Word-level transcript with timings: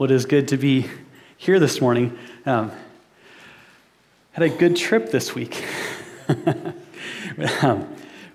Well, 0.00 0.10
it 0.10 0.14
is 0.14 0.24
good 0.24 0.48
to 0.48 0.56
be 0.56 0.86
here 1.36 1.60
this 1.60 1.82
morning. 1.82 2.18
Um, 2.46 2.72
had 4.32 4.42
a 4.42 4.48
good 4.48 4.74
trip 4.74 5.10
this 5.10 5.34
week. 5.34 5.62
um, 7.60 7.86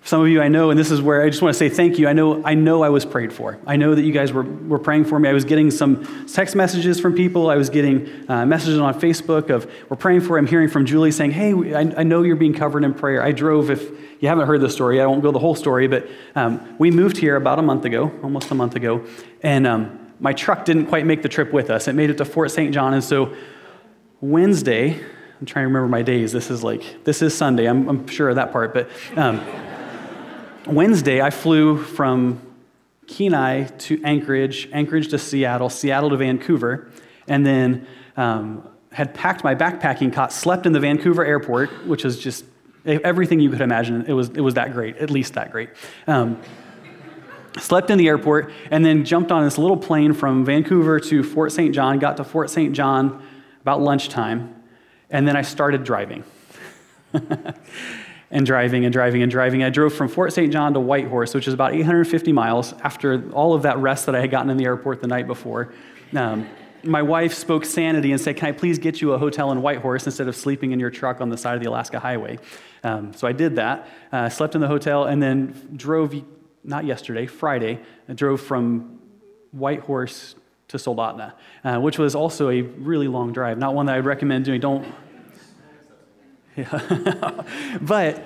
some 0.03 0.21
of 0.21 0.27
you 0.27 0.43
I 0.43 0.47
know, 0.47 0.69
and 0.69 0.79
this 0.79 0.91
is 0.91 1.01
where 1.01 1.23
I 1.23 1.29
just 1.31 1.41
want 1.41 1.55
to 1.55 1.57
say 1.57 1.69
thank 1.69 1.97
you. 1.97 2.07
I 2.07 2.13
know 2.13 2.45
I 2.45 2.53
know 2.53 2.83
I 2.83 2.89
was 2.89 3.03
prayed 3.03 3.33
for. 3.33 3.57
I 3.65 3.77
know 3.77 3.95
that 3.95 4.03
you 4.03 4.11
guys 4.11 4.31
were, 4.31 4.43
were 4.43 4.77
praying 4.77 5.05
for 5.05 5.19
me. 5.19 5.27
I 5.27 5.33
was 5.33 5.43
getting 5.43 5.71
some 5.71 6.27
text 6.27 6.55
messages 6.55 6.99
from 6.99 7.15
people. 7.15 7.49
I 7.49 7.55
was 7.55 7.71
getting 7.71 8.29
uh, 8.29 8.45
messages 8.45 8.77
on 8.77 9.01
Facebook 9.01 9.49
of 9.49 9.67
we're 9.89 9.97
praying 9.97 10.21
for. 10.21 10.37
I'm 10.37 10.45
hearing 10.45 10.69
from 10.69 10.85
Julie 10.85 11.09
saying, 11.09 11.31
"Hey, 11.31 11.73
I, 11.73 11.79
I, 11.79 12.03
know 12.03 12.21
you're 12.21 12.35
being 12.35 12.53
covered 12.53 12.83
in 12.83 12.93
prayer." 12.93 13.23
I 13.23 13.31
drove. 13.31 13.71
If 13.71 13.89
you 14.21 14.27
haven't 14.27 14.45
heard 14.45 14.61
the 14.61 14.69
story, 14.69 15.01
I 15.01 15.07
won't 15.07 15.23
go 15.23 15.31
the 15.31 15.39
whole 15.39 15.55
story, 15.55 15.87
but 15.87 16.07
um, 16.35 16.75
we 16.77 16.91
moved 16.91 17.17
here 17.17 17.35
about 17.35 17.57
a 17.57 17.63
month 17.63 17.85
ago, 17.85 18.11
almost 18.21 18.51
a 18.51 18.55
month 18.55 18.75
ago, 18.75 19.03
and 19.41 19.65
um, 19.65 20.04
my 20.19 20.33
truck 20.33 20.65
didn't 20.65 20.87
quite 20.87 21.05
make 21.05 21.21
the 21.21 21.29
trip 21.29 21.51
with 21.51 21.69
us. 21.69 21.87
It 21.87 21.93
made 21.93 22.09
it 22.09 22.17
to 22.17 22.25
Fort 22.25 22.51
St. 22.51 22.73
John. 22.73 22.93
And 22.93 23.03
so 23.03 23.33
Wednesday, 24.21 24.93
I'm 25.39 25.45
trying 25.45 25.63
to 25.63 25.67
remember 25.67 25.87
my 25.87 26.01
days. 26.01 26.31
This 26.31 26.49
is 26.49 26.63
like, 26.63 27.03
this 27.03 27.21
is 27.21 27.35
Sunday. 27.35 27.65
I'm, 27.65 27.87
I'm 27.89 28.07
sure 28.07 28.29
of 28.29 28.35
that 28.35 28.51
part. 28.51 28.73
But 28.73 28.89
um, 29.15 29.41
Wednesday, 30.67 31.21
I 31.21 31.29
flew 31.29 31.77
from 31.77 32.41
Kenai 33.07 33.65
to 33.65 34.01
Anchorage, 34.03 34.69
Anchorage 34.71 35.09
to 35.09 35.19
Seattle, 35.19 35.69
Seattle 35.69 36.09
to 36.09 36.17
Vancouver, 36.17 36.89
and 37.27 37.45
then 37.45 37.87
um, 38.17 38.67
had 38.91 39.13
packed 39.13 39.43
my 39.43 39.53
backpacking 39.53 40.13
cot, 40.13 40.31
slept 40.31 40.65
in 40.65 40.71
the 40.71 40.79
Vancouver 40.79 41.25
airport, 41.25 41.85
which 41.85 42.05
is 42.05 42.17
just 42.17 42.45
everything 42.85 43.39
you 43.39 43.49
could 43.49 43.61
imagine. 43.61 44.05
It 44.07 44.13
was, 44.13 44.29
it 44.29 44.41
was 44.41 44.53
that 44.53 44.71
great, 44.73 44.97
at 44.97 45.09
least 45.09 45.33
that 45.33 45.51
great. 45.51 45.69
Um, 46.07 46.39
slept 47.57 47.89
in 47.89 47.97
the 47.97 48.07
airport, 48.07 48.51
and 48.71 48.85
then 48.85 49.05
jumped 49.05 49.31
on 49.31 49.43
this 49.43 49.57
little 49.57 49.77
plane 49.77 50.13
from 50.13 50.45
Vancouver 50.45 50.99
to 50.99 51.23
Fort 51.23 51.51
St. 51.51 51.73
John, 51.73 51.99
got 51.99 52.17
to 52.17 52.23
Fort 52.23 52.49
St. 52.49 52.73
John 52.73 53.25
about 53.61 53.81
lunchtime, 53.81 54.63
and 55.09 55.27
then 55.27 55.35
I 55.35 55.41
started 55.41 55.83
driving. 55.83 56.23
and 58.31 58.45
driving 58.45 58.83
and 58.85 58.91
driving 58.91 59.21
and 59.21 59.31
driving. 59.31 59.63
I 59.63 59.69
drove 59.69 59.93
from 59.93 60.09
Fort 60.09 60.33
St. 60.33 60.51
John 60.51 60.73
to 60.73 60.79
Whitehorse, 60.79 61.33
which 61.33 61.47
is 61.47 61.53
about 61.53 61.73
850 61.73 62.31
miles 62.33 62.73
after 62.83 63.29
all 63.31 63.53
of 63.53 63.61
that 63.63 63.77
rest 63.77 64.05
that 64.07 64.15
I 64.15 64.19
had 64.19 64.31
gotten 64.31 64.49
in 64.49 64.57
the 64.57 64.65
airport 64.65 65.01
the 65.01 65.07
night 65.07 65.27
before. 65.27 65.73
Um, 66.13 66.49
my 66.83 67.01
wife 67.01 67.33
spoke 67.33 67.65
sanity 67.65 68.11
and 68.11 68.21
said, 68.21 68.37
Can 68.37 68.49
I 68.49 68.51
please 68.51 68.77
get 68.77 69.01
you 69.01 69.13
a 69.13 69.17
hotel 69.17 69.51
in 69.51 69.61
Whitehorse 69.61 70.05
instead 70.05 70.27
of 70.27 70.35
sleeping 70.35 70.71
in 70.71 70.79
your 70.79 70.91
truck 70.91 71.21
on 71.21 71.29
the 71.29 71.37
side 71.37 71.55
of 71.55 71.63
the 71.63 71.69
Alaska 71.69 71.99
Highway? 71.99 72.37
Um, 72.83 73.13
so 73.13 73.27
I 73.27 73.31
did 73.31 73.55
that, 73.55 73.87
uh, 74.11 74.29
slept 74.29 74.53
in 74.53 74.61
the 74.61 74.67
hotel, 74.67 75.05
and 75.05 75.21
then 75.21 75.73
drove 75.75 76.13
not 76.65 76.85
yesterday, 76.85 77.27
Friday, 77.27 77.79
I 78.09 78.13
drove 78.13 78.41
from 78.41 78.99
Whitehorse 79.51 80.35
to 80.69 80.77
Soldotna, 80.77 81.33
uh, 81.63 81.79
which 81.79 81.99
was 81.99 82.15
also 82.15 82.49
a 82.49 82.61
really 82.61 83.07
long 83.07 83.31
drive. 83.31 83.57
Not 83.57 83.75
one 83.75 83.85
that 83.85 83.95
I'd 83.95 84.05
recommend 84.05 84.45
doing. 84.45 84.59
Don't. 84.59 84.87
Yeah. 86.55 87.43
but, 87.81 88.23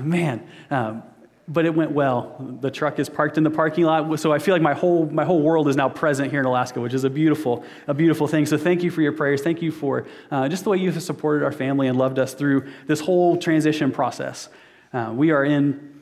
man, 0.00 0.46
um, 0.70 1.02
but 1.46 1.64
it 1.64 1.74
went 1.74 1.92
well. 1.92 2.58
The 2.60 2.70
truck 2.70 2.98
is 2.98 3.08
parked 3.08 3.38
in 3.38 3.44
the 3.44 3.50
parking 3.50 3.84
lot, 3.84 4.18
so 4.18 4.32
I 4.32 4.38
feel 4.38 4.54
like 4.54 4.62
my 4.62 4.74
whole 4.74 5.06
my 5.06 5.24
whole 5.24 5.40
world 5.40 5.68
is 5.68 5.76
now 5.76 5.88
present 5.88 6.30
here 6.30 6.40
in 6.40 6.46
Alaska, 6.46 6.80
which 6.80 6.94
is 6.94 7.04
a 7.04 7.10
beautiful 7.10 7.64
a 7.86 7.94
beautiful 7.94 8.26
thing. 8.26 8.44
So 8.44 8.58
thank 8.58 8.82
you 8.82 8.90
for 8.90 9.00
your 9.00 9.12
prayers. 9.12 9.40
Thank 9.40 9.62
you 9.62 9.70
for 9.70 10.06
uh, 10.30 10.48
just 10.48 10.64
the 10.64 10.70
way 10.70 10.76
you 10.78 10.90
have 10.90 11.02
supported 11.02 11.44
our 11.44 11.52
family 11.52 11.86
and 11.86 11.96
loved 11.96 12.18
us 12.18 12.34
through 12.34 12.70
this 12.86 13.00
whole 13.00 13.36
transition 13.36 13.90
process. 13.90 14.48
Uh, 14.92 15.12
we 15.14 15.30
are 15.30 15.44
in 15.44 15.97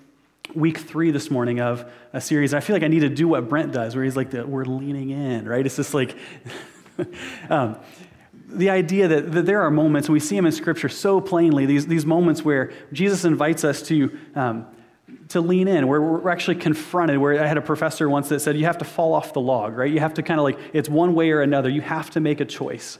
week 0.54 0.78
three 0.78 1.10
this 1.10 1.30
morning 1.30 1.60
of 1.60 1.90
a 2.12 2.20
series. 2.20 2.54
I 2.54 2.60
feel 2.60 2.74
like 2.74 2.82
I 2.82 2.88
need 2.88 3.00
to 3.00 3.08
do 3.08 3.28
what 3.28 3.48
Brent 3.48 3.72
does, 3.72 3.94
where 3.94 4.04
he's 4.04 4.16
like, 4.16 4.30
the, 4.30 4.46
we're 4.46 4.64
leaning 4.64 5.10
in, 5.10 5.48
right? 5.48 5.64
It's 5.64 5.76
just 5.76 5.94
like, 5.94 6.16
um, 7.50 7.78
the 8.48 8.70
idea 8.70 9.08
that, 9.08 9.32
that 9.32 9.46
there 9.46 9.62
are 9.62 9.70
moments, 9.70 10.08
and 10.08 10.12
we 10.12 10.20
see 10.20 10.36
them 10.36 10.46
in 10.46 10.52
Scripture 10.52 10.88
so 10.88 11.20
plainly, 11.20 11.66
these, 11.66 11.86
these 11.86 12.06
moments 12.06 12.44
where 12.44 12.72
Jesus 12.92 13.24
invites 13.24 13.64
us 13.64 13.82
to, 13.82 14.16
um, 14.34 14.66
to 15.28 15.40
lean 15.40 15.68
in, 15.68 15.88
where 15.88 16.00
we're 16.00 16.30
actually 16.30 16.56
confronted. 16.56 17.18
Where 17.18 17.42
I 17.42 17.46
had 17.46 17.56
a 17.56 17.62
professor 17.62 18.08
once 18.08 18.28
that 18.28 18.40
said, 18.40 18.56
you 18.56 18.64
have 18.64 18.78
to 18.78 18.84
fall 18.84 19.14
off 19.14 19.32
the 19.32 19.40
log, 19.40 19.76
right? 19.76 19.90
You 19.90 20.00
have 20.00 20.14
to 20.14 20.22
kind 20.22 20.38
of 20.38 20.44
like, 20.44 20.58
it's 20.72 20.88
one 20.88 21.14
way 21.14 21.30
or 21.30 21.42
another. 21.42 21.68
You 21.68 21.80
have 21.80 22.10
to 22.10 22.20
make 22.20 22.40
a 22.40 22.44
choice. 22.44 22.98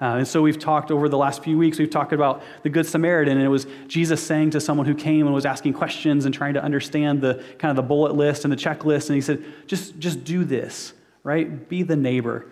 Uh, 0.00 0.18
and 0.18 0.28
so 0.28 0.40
we've 0.40 0.58
talked 0.58 0.92
over 0.92 1.08
the 1.08 1.18
last 1.18 1.42
few 1.42 1.58
weeks, 1.58 1.78
we've 1.78 1.90
talked 1.90 2.12
about 2.12 2.42
the 2.62 2.68
Good 2.68 2.86
Samaritan, 2.86 3.36
and 3.36 3.44
it 3.44 3.48
was 3.48 3.66
Jesus 3.88 4.22
saying 4.22 4.50
to 4.50 4.60
someone 4.60 4.86
who 4.86 4.94
came 4.94 5.26
and 5.26 5.34
was 5.34 5.44
asking 5.44 5.72
questions 5.72 6.24
and 6.24 6.32
trying 6.32 6.54
to 6.54 6.62
understand 6.62 7.20
the 7.20 7.42
kind 7.58 7.70
of 7.70 7.76
the 7.76 7.82
bullet 7.82 8.14
list 8.14 8.44
and 8.44 8.52
the 8.52 8.56
checklist, 8.56 9.08
and 9.08 9.16
he 9.16 9.20
said, 9.20 9.42
just, 9.66 9.98
just 9.98 10.22
do 10.22 10.44
this, 10.44 10.92
right? 11.24 11.68
Be 11.68 11.82
the 11.82 11.96
neighbor. 11.96 12.46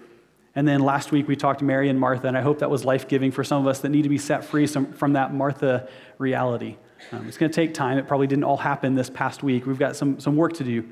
And 0.57 0.67
then 0.67 0.81
last 0.81 1.13
week 1.13 1.29
we 1.29 1.37
talked 1.37 1.61
to 1.61 1.65
Mary 1.65 1.89
and 1.89 2.01
Martha, 2.01 2.27
and 2.27 2.37
I 2.37 2.41
hope 2.41 2.59
that 2.59 2.71
was 2.71 2.85
life 2.85 3.07
giving 3.07 3.31
for 3.31 3.45
some 3.45 3.61
of 3.61 3.69
us 3.69 3.79
that 3.81 3.91
need 3.91 4.03
to 4.03 4.09
be 4.09 4.19
set 4.19 4.45
free 4.45 4.67
from 4.67 5.13
that 5.13 5.33
Martha 5.33 5.89
reality. 6.19 6.77
Um, 7.13 7.29
it's 7.29 7.37
going 7.37 7.53
to 7.53 7.55
take 7.55 7.75
time. 7.75 7.99
It 7.99 8.09
probably 8.09 8.27
didn't 8.27 8.45
all 8.45 8.57
happen 8.57 8.95
this 8.95 9.11
past 9.11 9.43
week. 9.43 9.67
We've 9.67 9.79
got 9.79 9.95
some, 9.95 10.19
some 10.19 10.35
work 10.35 10.55
to 10.55 10.65
do. 10.65 10.89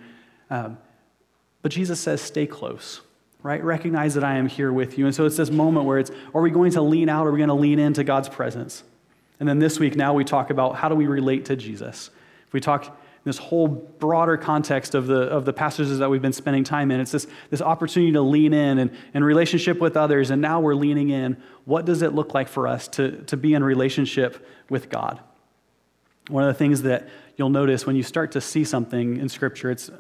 Um, 0.51 0.79
but 1.63 1.73
Jesus 1.73 1.99
says, 1.99 2.21
stay 2.21 2.47
close 2.47 3.01
right? 3.44 3.62
Recognize 3.62 4.15
that 4.15 4.25
I 4.25 4.37
am 4.37 4.49
here 4.49 4.72
with 4.72 4.97
you. 4.99 5.05
And 5.05 5.15
so 5.15 5.27
it's 5.27 5.37
this 5.37 5.50
moment 5.50 5.87
where 5.87 5.99
it's 5.99 6.10
are 6.34 6.41
we 6.41 6.50
going 6.50 6.72
to 6.72 6.81
lean 6.81 7.09
out 7.10 7.27
are 7.27 7.31
we 7.31 7.38
going 7.38 7.49
to 7.49 7.55
lean 7.55 7.78
into 7.78 8.03
God's 8.03 8.28
presence? 8.28 8.82
And 9.38 9.49
then 9.49 9.59
this 9.59 9.78
week, 9.78 9.94
now 9.94 10.15
we 10.15 10.25
talk 10.25 10.49
about 10.50 10.77
how 10.77 10.88
do 10.88 10.94
we 10.94 11.06
relate 11.06 11.44
to 11.47 11.56
Jesus. 11.56 12.10
If 12.47 12.55
we 12.55 12.60
talk 12.60 12.87
in 12.87 12.93
this 13.25 13.37
whole 13.37 13.69
broader 13.69 14.38
context 14.38 14.94
of 14.94 15.06
the, 15.06 15.22
of 15.22 15.44
the 15.44 15.53
passages 15.53 15.99
that 15.99 16.09
we've 16.09 16.22
been 16.22 16.32
spending 16.32 16.65
time 16.65 16.91
in, 16.91 17.00
it's 17.00 17.10
this, 17.10 17.27
this 17.50 17.60
opportunity 17.60 18.12
to 18.12 18.22
lean 18.22 18.55
in 18.55 18.78
and, 18.78 18.91
and 19.12 19.25
relationship 19.25 19.78
with 19.78 19.97
others. 19.97 20.31
And 20.31 20.41
now 20.41 20.61
we're 20.61 20.75
leaning 20.75 21.11
in. 21.11 21.37
What 21.66 21.84
does 21.84 22.00
it 22.00 22.15
look 22.15 22.32
like 22.32 22.49
for 22.49 22.66
us 22.66 22.88
to, 22.88 23.22
to 23.25 23.37
be 23.37 23.53
in 23.53 23.62
relationship 23.62 24.47
with 24.71 24.88
God? 24.88 25.21
One 26.28 26.44
of 26.44 26.49
the 26.49 26.59
things 26.59 26.82
that 26.82 27.09
you'll 27.37 27.50
notice 27.50 27.87
when 27.87 27.97
you 27.97 28.03
start 28.03 28.32
to 28.32 28.41
see 28.41 28.65
something 28.65 29.19
in 29.19 29.28
Scripture, 29.28 29.71
it's 29.71 29.91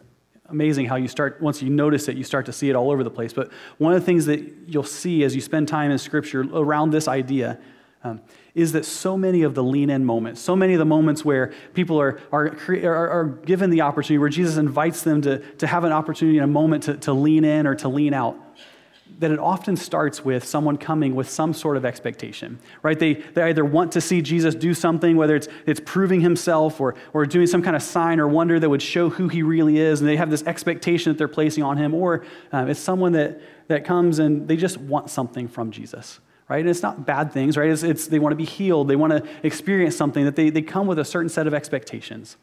amazing 0.48 0.86
how 0.86 0.96
you 0.96 1.08
start, 1.08 1.40
once 1.40 1.62
you 1.62 1.70
notice 1.70 2.08
it, 2.08 2.16
you 2.16 2.24
start 2.24 2.46
to 2.46 2.52
see 2.52 2.68
it 2.68 2.76
all 2.76 2.90
over 2.90 3.02
the 3.02 3.10
place. 3.10 3.32
But 3.32 3.50
one 3.78 3.92
of 3.92 4.00
the 4.00 4.06
things 4.06 4.26
that 4.26 4.40
you'll 4.66 4.82
see 4.82 5.24
as 5.24 5.34
you 5.34 5.40
spend 5.40 5.68
time 5.68 5.90
in 5.90 5.98
Scripture 5.98 6.42
around 6.42 6.90
this 6.90 7.08
idea 7.08 7.58
um, 8.02 8.20
is 8.54 8.72
that 8.72 8.84
so 8.84 9.16
many 9.16 9.42
of 9.42 9.54
the 9.54 9.62
lean 9.62 9.88
in 9.88 10.04
moments, 10.04 10.40
so 10.40 10.54
many 10.54 10.74
of 10.74 10.78
the 10.78 10.84
moments 10.84 11.24
where 11.24 11.54
people 11.72 11.98
are, 11.98 12.20
are, 12.30 12.56
are, 12.68 13.08
are 13.08 13.24
given 13.24 13.70
the 13.70 13.80
opportunity, 13.80 14.18
where 14.18 14.28
Jesus 14.28 14.58
invites 14.58 15.02
them 15.02 15.22
to, 15.22 15.38
to 15.56 15.66
have 15.66 15.84
an 15.84 15.92
opportunity 15.92 16.36
in 16.36 16.44
a 16.44 16.48
moment 16.48 16.84
to, 16.84 16.96
to 16.98 17.14
lean 17.14 17.44
in 17.44 17.66
or 17.66 17.74
to 17.76 17.88
lean 17.88 18.12
out, 18.12 18.36
that 19.18 19.30
it 19.30 19.38
often 19.38 19.76
starts 19.76 20.24
with 20.24 20.44
someone 20.44 20.76
coming 20.76 21.14
with 21.14 21.28
some 21.28 21.52
sort 21.52 21.76
of 21.76 21.84
expectation, 21.84 22.58
right? 22.82 22.98
They, 22.98 23.14
they 23.14 23.42
either 23.42 23.64
want 23.64 23.92
to 23.92 24.00
see 24.00 24.22
Jesus 24.22 24.54
do 24.54 24.74
something, 24.74 25.16
whether 25.16 25.36
it's, 25.36 25.48
it's 25.66 25.80
proving 25.84 26.20
himself 26.20 26.80
or, 26.80 26.94
or 27.12 27.24
doing 27.26 27.46
some 27.46 27.62
kind 27.62 27.76
of 27.76 27.82
sign 27.82 28.18
or 28.18 28.26
wonder 28.26 28.58
that 28.58 28.68
would 28.68 28.82
show 28.82 29.10
who 29.10 29.28
he 29.28 29.42
really 29.42 29.78
is, 29.78 30.00
and 30.00 30.08
they 30.08 30.16
have 30.16 30.30
this 30.30 30.42
expectation 30.44 31.12
that 31.12 31.18
they're 31.18 31.28
placing 31.28 31.62
on 31.62 31.76
him, 31.76 31.94
or 31.94 32.24
um, 32.52 32.68
it's 32.68 32.80
someone 32.80 33.12
that, 33.12 33.40
that 33.68 33.84
comes 33.84 34.18
and 34.18 34.48
they 34.48 34.56
just 34.56 34.78
want 34.78 35.10
something 35.10 35.48
from 35.48 35.70
Jesus, 35.70 36.20
right? 36.48 36.60
And 36.60 36.68
it's 36.68 36.82
not 36.82 37.06
bad 37.06 37.32
things, 37.32 37.56
right? 37.56 37.70
It's, 37.70 37.82
it's 37.82 38.06
they 38.08 38.18
want 38.18 38.32
to 38.32 38.36
be 38.36 38.44
healed, 38.44 38.88
they 38.88 38.96
want 38.96 39.12
to 39.12 39.28
experience 39.46 39.96
something, 39.96 40.24
that 40.24 40.36
they, 40.36 40.50
they 40.50 40.62
come 40.62 40.86
with 40.86 40.98
a 40.98 41.04
certain 41.04 41.28
set 41.28 41.46
of 41.46 41.54
expectations. 41.54 42.36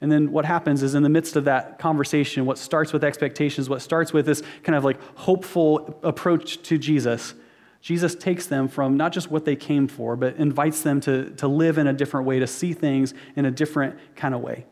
And 0.00 0.12
then 0.12 0.30
what 0.30 0.44
happens 0.44 0.82
is 0.82 0.94
in 0.94 1.02
the 1.02 1.08
midst 1.08 1.36
of 1.36 1.44
that 1.44 1.78
conversation, 1.78 2.44
what 2.44 2.58
starts 2.58 2.92
with 2.92 3.02
expectations, 3.02 3.68
what 3.68 3.80
starts 3.80 4.12
with 4.12 4.26
this 4.26 4.42
kind 4.62 4.76
of 4.76 4.84
like 4.84 5.00
hopeful 5.16 5.98
approach 6.02 6.62
to 6.64 6.76
Jesus, 6.76 7.34
Jesus 7.80 8.16
takes 8.16 8.46
them 8.46 8.66
from 8.66 8.96
not 8.96 9.12
just 9.12 9.30
what 9.30 9.44
they 9.44 9.54
came 9.54 9.86
for, 9.86 10.16
but 10.16 10.36
invites 10.36 10.82
them 10.82 11.00
to, 11.02 11.30
to 11.36 11.46
live 11.46 11.78
in 11.78 11.86
a 11.86 11.92
different 11.92 12.26
way, 12.26 12.40
to 12.40 12.46
see 12.46 12.72
things 12.72 13.14
in 13.36 13.44
a 13.44 13.50
different 13.50 13.96
kind 14.16 14.34
of 14.34 14.40
way. 14.40 14.66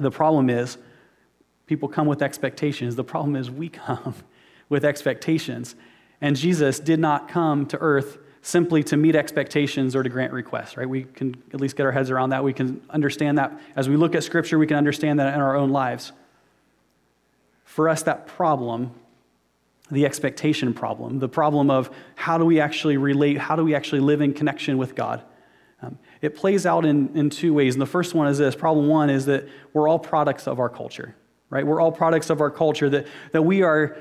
The 0.00 0.10
problem 0.10 0.48
is, 0.48 0.78
people 1.66 1.88
come 1.88 2.06
with 2.06 2.22
expectations. 2.22 2.96
The 2.96 3.04
problem 3.04 3.36
is, 3.36 3.50
we 3.50 3.68
come 3.68 4.14
with 4.68 4.86
expectations. 4.86 5.74
And 6.20 6.34
Jesus 6.34 6.80
did 6.80 6.98
not 6.98 7.28
come 7.28 7.66
to 7.66 7.78
earth 7.78 8.16
simply 8.44 8.82
to 8.82 8.98
meet 8.98 9.16
expectations 9.16 9.96
or 9.96 10.02
to 10.02 10.10
grant 10.10 10.30
requests, 10.30 10.76
right? 10.76 10.86
We 10.86 11.04
can 11.04 11.34
at 11.54 11.62
least 11.62 11.76
get 11.76 11.86
our 11.86 11.92
heads 11.92 12.10
around 12.10 12.28
that. 12.30 12.44
We 12.44 12.52
can 12.52 12.82
understand 12.90 13.38
that. 13.38 13.58
As 13.74 13.88
we 13.88 13.96
look 13.96 14.14
at 14.14 14.22
Scripture, 14.22 14.58
we 14.58 14.66
can 14.66 14.76
understand 14.76 15.18
that 15.18 15.32
in 15.32 15.40
our 15.40 15.56
own 15.56 15.70
lives. 15.70 16.12
For 17.64 17.88
us, 17.88 18.02
that 18.02 18.26
problem, 18.26 18.92
the 19.90 20.04
expectation 20.04 20.74
problem, 20.74 21.20
the 21.20 21.28
problem 21.28 21.70
of 21.70 21.90
how 22.16 22.36
do 22.36 22.44
we 22.44 22.60
actually 22.60 22.98
relate, 22.98 23.38
how 23.38 23.56
do 23.56 23.64
we 23.64 23.74
actually 23.74 24.00
live 24.00 24.20
in 24.20 24.34
connection 24.34 24.76
with 24.76 24.94
God, 24.94 25.22
um, 25.80 25.98
it 26.20 26.36
plays 26.36 26.66
out 26.66 26.84
in, 26.84 27.16
in 27.16 27.30
two 27.30 27.54
ways. 27.54 27.74
And 27.74 27.80
the 27.80 27.86
first 27.86 28.14
one 28.14 28.28
is 28.28 28.36
this 28.36 28.54
problem 28.54 28.88
one 28.88 29.08
is 29.08 29.24
that 29.24 29.48
we're 29.72 29.88
all 29.88 29.98
products 29.98 30.46
of 30.46 30.60
our 30.60 30.68
culture, 30.68 31.14
right? 31.48 31.66
We're 31.66 31.80
all 31.80 31.92
products 31.92 32.28
of 32.28 32.42
our 32.42 32.50
culture, 32.50 32.90
that, 32.90 33.06
that 33.32 33.42
we 33.42 33.62
are 33.62 33.96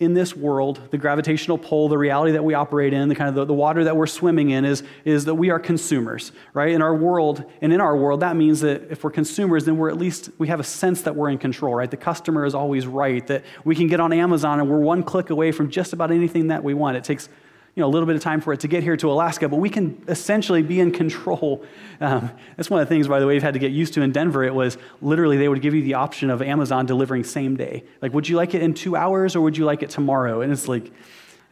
in 0.00 0.12
this 0.12 0.34
world, 0.34 0.80
the 0.90 0.98
gravitational 0.98 1.56
pull, 1.56 1.88
the 1.88 1.96
reality 1.96 2.32
that 2.32 2.42
we 2.42 2.52
operate 2.52 2.92
in, 2.92 3.08
the 3.08 3.14
kind 3.14 3.28
of 3.28 3.36
the, 3.36 3.44
the, 3.44 3.54
water 3.54 3.84
that 3.84 3.96
we're 3.96 4.08
swimming 4.08 4.50
in 4.50 4.64
is, 4.64 4.82
is 5.04 5.24
that 5.24 5.36
we 5.36 5.50
are 5.50 5.60
consumers, 5.60 6.32
right? 6.52 6.72
In 6.72 6.82
our 6.82 6.96
world, 6.96 7.44
and 7.62 7.72
in 7.72 7.80
our 7.80 7.96
world, 7.96 8.20
that 8.20 8.34
means 8.34 8.60
that 8.62 8.90
if 8.90 9.04
we're 9.04 9.12
consumers, 9.12 9.64
then 9.64 9.76
we're 9.76 9.88
at 9.88 9.96
least, 9.96 10.30
we 10.36 10.48
have 10.48 10.58
a 10.58 10.64
sense 10.64 11.02
that 11.02 11.14
we're 11.14 11.30
in 11.30 11.38
control, 11.38 11.76
right? 11.76 11.90
The 11.90 11.96
customer 11.96 12.44
is 12.44 12.56
always 12.56 12.88
right, 12.88 13.24
that 13.28 13.44
we 13.64 13.76
can 13.76 13.86
get 13.86 14.00
on 14.00 14.12
Amazon 14.12 14.58
and 14.58 14.68
we're 14.68 14.80
one 14.80 15.04
click 15.04 15.30
away 15.30 15.52
from 15.52 15.70
just 15.70 15.92
about 15.92 16.10
anything 16.10 16.48
that 16.48 16.64
we 16.64 16.74
want. 16.74 16.96
It 16.96 17.04
takes 17.04 17.28
you 17.74 17.80
know, 17.80 17.86
a 17.86 17.90
little 17.90 18.06
bit 18.06 18.14
of 18.14 18.22
time 18.22 18.40
for 18.40 18.52
it 18.52 18.60
to 18.60 18.68
get 18.68 18.82
here 18.84 18.96
to 18.96 19.10
Alaska, 19.10 19.48
but 19.48 19.56
we 19.56 19.68
can 19.68 20.00
essentially 20.06 20.62
be 20.62 20.80
in 20.80 20.92
control. 20.92 21.64
Um, 22.00 22.30
that's 22.56 22.68
one 22.68 22.80
of 22.80 22.88
the 22.88 22.92
things, 22.92 23.06
by 23.06 23.20
the 23.20 23.26
way, 23.26 23.34
we've 23.34 23.42
had 23.42 23.54
to 23.54 23.60
get 23.60 23.70
used 23.70 23.94
to 23.94 24.02
in 24.02 24.10
Denver. 24.10 24.42
It 24.42 24.52
was 24.52 24.76
literally 25.00 25.36
they 25.36 25.48
would 25.48 25.62
give 25.62 25.74
you 25.74 25.82
the 25.82 25.94
option 25.94 26.28
of 26.28 26.42
Amazon 26.42 26.86
delivering 26.86 27.22
same 27.22 27.56
day. 27.56 27.84
Like, 28.02 28.12
would 28.12 28.28
you 28.28 28.36
like 28.36 28.52
it 28.52 28.62
in 28.62 28.74
two 28.74 28.96
hours 28.96 29.36
or 29.36 29.40
would 29.42 29.56
you 29.56 29.64
like 29.64 29.82
it 29.82 29.90
tomorrow? 29.90 30.40
And 30.40 30.52
it's 30.52 30.66
like, 30.66 30.90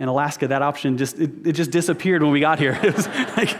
in 0.01 0.09
Alaska, 0.09 0.49
that 0.49 0.61
option 0.61 0.99
just, 0.99 1.19
it, 1.19 1.47
it 1.47 1.53
just 1.53 1.71
disappeared 1.71 2.25
when 2.25 2.33
we 2.33 2.41
got 2.41 2.59
here. 2.59 2.79
It 2.83 2.97
was 2.97 3.07
like, 3.37 3.57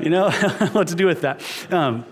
you 0.00 0.08
know, 0.08 0.30
what 0.72 0.88
to 0.88 0.94
do 0.94 1.06
with 1.06 1.20
that. 1.20 1.42
Um, 1.70 2.06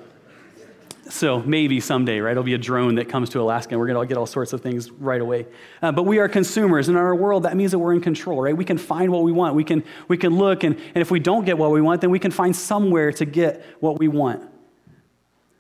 so 1.09 1.41
maybe 1.41 1.81
someday, 1.81 2.21
right? 2.21 2.33
It'll 2.33 2.43
be 2.43 2.55
a 2.55 2.59
drone 2.59 2.97
that 2.97 3.09
comes 3.09 3.31
to 3.31 3.41
Alaska 3.41 3.73
and 3.73 3.81
we're 3.81 3.87
going 3.87 4.01
to 4.01 4.07
get 4.07 4.19
all 4.19 4.27
sorts 4.27 4.53
of 4.53 4.61
things 4.61 4.91
right 4.91 5.21
away. 5.21 5.47
Uh, 5.81 5.93
but 5.93 6.03
we 6.05 6.19
are 6.19 6.29
consumers. 6.29 6.89
In 6.89 6.97
our 6.97 7.15
world, 7.15 7.45
that 7.45 7.57
means 7.57 7.71
that 7.71 7.79
we're 7.79 7.95
in 7.95 8.01
control, 8.01 8.43
right? 8.43 8.57
We 8.57 8.65
can 8.65 8.79
find 8.79 9.11
what 9.11 9.23
we 9.23 9.33
want. 9.33 9.55
We 9.55 9.65
can, 9.65 9.85
we 10.09 10.17
can 10.17 10.37
look, 10.37 10.65
and, 10.65 10.77
and 10.77 10.97
if 10.97 11.11
we 11.11 11.21
don't 11.21 11.45
get 11.45 11.57
what 11.57 11.71
we 11.71 11.81
want, 11.81 12.01
then 12.01 12.11
we 12.11 12.19
can 12.19 12.31
find 12.31 12.55
somewhere 12.55 13.13
to 13.13 13.25
get 13.25 13.65
what 13.81 13.99
we 13.99 14.09
want. 14.09 14.49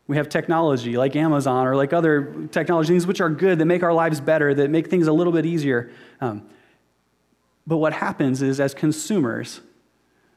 We 0.07 0.17
have 0.17 0.29
technology 0.29 0.97
like 0.97 1.17
Amazon 1.17 1.67
or 1.67 1.77
like 1.77 1.93
other 1.93 2.49
technology, 2.51 2.89
things 2.89 3.07
which 3.07 3.21
are 3.21 3.29
good, 3.29 3.59
that 3.59 3.67
make 3.67 3.83
our 3.83 3.93
lives 3.93 4.21
better, 4.21 4.55
that 4.55 4.71
make 4.71 4.89
things 4.89 5.07
a 5.07 5.13
little 5.13 5.33
bit 5.33 5.45
easier. 5.45 5.91
Um, 6.21 6.49
but 7.67 7.77
what 7.77 7.93
happens 7.93 8.41
is, 8.41 8.59
as 8.59 8.73
consumers, 8.73 9.61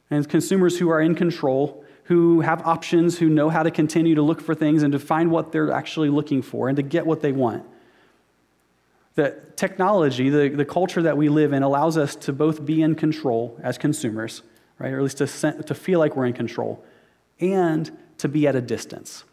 and 0.09 0.27
consumers 0.27 0.77
who 0.77 0.89
are 0.89 1.01
in 1.01 1.15
control, 1.15 1.81
who 2.11 2.41
have 2.41 2.61
options, 2.67 3.19
who 3.19 3.29
know 3.29 3.49
how 3.49 3.63
to 3.63 3.71
continue 3.71 4.15
to 4.15 4.21
look 4.21 4.41
for 4.41 4.53
things 4.53 4.83
and 4.83 4.91
to 4.91 4.99
find 4.99 5.31
what 5.31 5.53
they're 5.53 5.71
actually 5.71 6.09
looking 6.09 6.41
for 6.41 6.67
and 6.67 6.75
to 6.75 6.81
get 6.81 7.05
what 7.05 7.21
they 7.21 7.31
want. 7.31 7.63
That 9.15 9.55
technology, 9.55 10.29
the, 10.29 10.49
the 10.49 10.65
culture 10.65 11.01
that 11.03 11.15
we 11.15 11.29
live 11.29 11.53
in, 11.53 11.63
allows 11.63 11.97
us 11.97 12.17
to 12.17 12.33
both 12.33 12.65
be 12.65 12.81
in 12.81 12.95
control 12.95 13.57
as 13.63 13.77
consumers, 13.77 14.41
right? 14.77 14.91
Or 14.91 14.97
at 14.97 15.03
least 15.03 15.19
to, 15.19 15.63
to 15.63 15.73
feel 15.73 15.99
like 15.99 16.17
we're 16.17 16.25
in 16.25 16.33
control, 16.33 16.83
and 17.39 17.97
to 18.17 18.27
be 18.27 18.45
at 18.45 18.57
a 18.57 18.61
distance 18.61 19.23